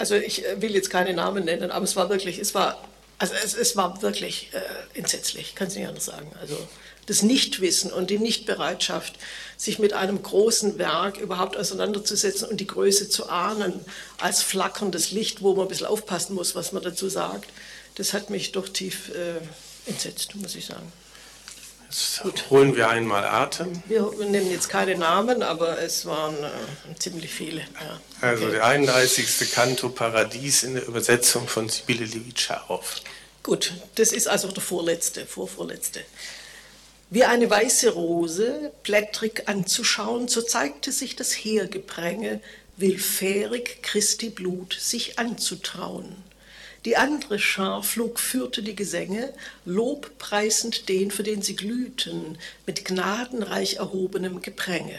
[0.00, 2.82] Also ich äh, will jetzt keine Namen nennen, aber es war wirklich, es war,
[3.18, 6.32] also es, es war wirklich äh, entsetzlich, kann ich nicht anders sagen.
[6.40, 6.56] Also
[7.04, 9.12] das Nichtwissen und die Nichtbereitschaft,
[9.58, 13.84] sich mit einem großen Werk überhaupt auseinanderzusetzen und die Größe zu ahnen,
[14.16, 17.50] als flackerndes Licht, wo man ein bisschen aufpassen muss, was man dazu sagt,
[17.96, 20.90] das hat mich doch tief äh, entsetzt, muss ich sagen.
[21.90, 22.50] Jetzt Gut.
[22.50, 23.82] holen wir einmal Atem.
[23.86, 27.62] Wir nehmen jetzt keine Namen, aber es waren äh, ziemlich viele.
[27.62, 28.00] Ja.
[28.20, 28.52] Also okay.
[28.52, 29.50] der 31.
[29.50, 33.02] Kanto Paradies in der Übersetzung von Sibylle Levitscharow.
[33.42, 36.00] Gut, das ist also der vorletzte, vorvorletzte.
[37.10, 42.40] Wie eine weiße Rose blättrig anzuschauen, so zeigte sich das Heergepränge,
[42.76, 46.14] willfährig Christi Blut sich anzutrauen.
[46.86, 49.34] Die andere Schar flog führte die Gesänge,
[49.66, 54.98] lobpreisend den, für den sie glühten, mit gnadenreich erhobenem Gepränge.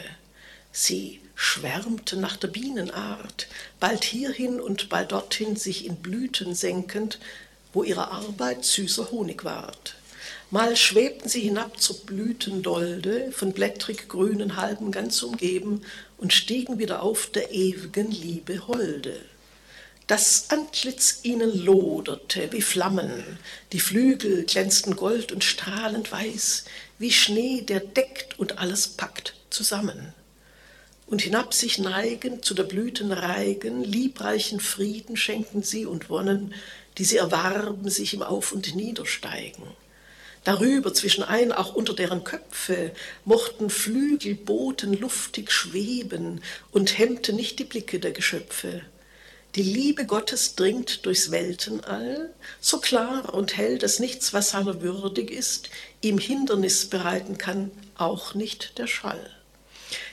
[0.70, 3.48] Sie schwärmten nach der Bienenart,
[3.80, 7.18] bald hierhin und bald dorthin sich in Blüten senkend,
[7.72, 9.96] wo ihre Arbeit süßer Honig ward.
[10.50, 15.82] Mal schwebten sie hinab zur Blütendolde, von blättrig grünen Halben ganz umgeben,
[16.18, 19.18] und stiegen wieder auf der ewigen Liebe holde.
[20.08, 23.38] Das Antlitz ihnen loderte wie Flammen,
[23.72, 26.64] die Flügel glänzten gold und strahlend weiß,
[26.98, 30.12] wie Schnee, der deckt und alles packt zusammen.
[31.06, 36.52] Und hinab sich neigend zu der Blüten reigen, liebreichen Frieden schenken sie und wonnen,
[36.98, 39.64] die sie erwarben sich im Auf- und Niedersteigen.
[40.44, 42.90] Darüber, zwischen ein, auch unter deren Köpfe,
[43.24, 46.40] mochten Flügelboten luftig schweben
[46.72, 48.82] und hemmten nicht die Blicke der Geschöpfe.
[49.54, 52.32] Die Liebe Gottes dringt durchs Weltenall,
[52.62, 55.68] so klar und hell, dass nichts, was seiner würdig ist,
[56.00, 59.30] ihm Hindernis bereiten kann, auch nicht der Schall.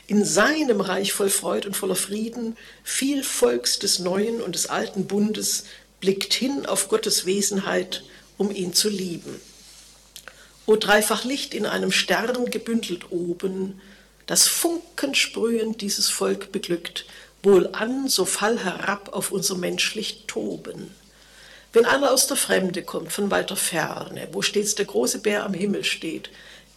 [0.08, 5.08] In seinem Reich voll Freud und voller Frieden, viel Volks des neuen und des alten
[5.08, 5.64] Bundes
[6.02, 8.04] blickt hin auf Gottes Wesenheit,
[8.38, 9.40] um ihn zu lieben.
[10.66, 13.80] O dreifach Licht in einem Stern gebündelt oben,
[14.26, 17.06] das Funken sprühend dieses Volk beglückt,
[17.44, 20.94] wohlan, so fall herab auf unser menschlich Toben.
[21.72, 25.54] Wenn einer aus der Fremde kommt, von weiter Ferne, wo stets der große Bär am
[25.54, 26.30] Himmel steht,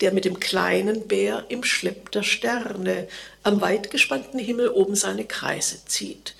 [0.02, 3.08] der mit dem kleinen Bär im Schlepp der Sterne
[3.42, 6.34] am weitgespannten Himmel oben seine Kreise zieht.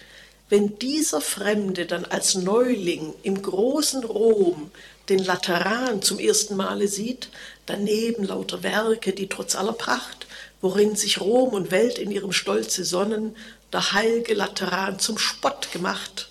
[0.51, 4.70] Wenn dieser Fremde dann als Neuling im großen Rom
[5.09, 7.29] den Lateran zum ersten Male sieht,
[7.64, 10.27] daneben lauter Werke, die trotz aller Pracht,
[10.61, 13.35] worin sich Rom und Welt in ihrem Stolze sonnen,
[13.73, 16.29] der heilge Lateran zum Spott gemacht,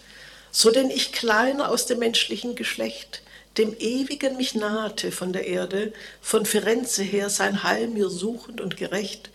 [0.52, 3.22] so denn ich kleiner aus dem menschlichen Geschlecht,
[3.58, 8.78] dem Ewigen mich nahte von der Erde, von Firenze her sein Heil mir suchend und
[8.78, 9.30] gerecht,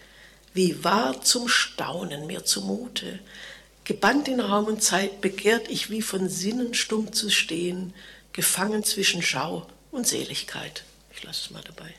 [0.55, 3.19] wie war zum Staunen mir zumute,
[3.85, 7.93] gebannt in Raum und Zeit begehrt ich wie von Sinnen stumm zu stehen,
[8.33, 10.85] gefangen zwischen Schau und Seligkeit.
[11.15, 11.95] Ich lasse es mal dabei.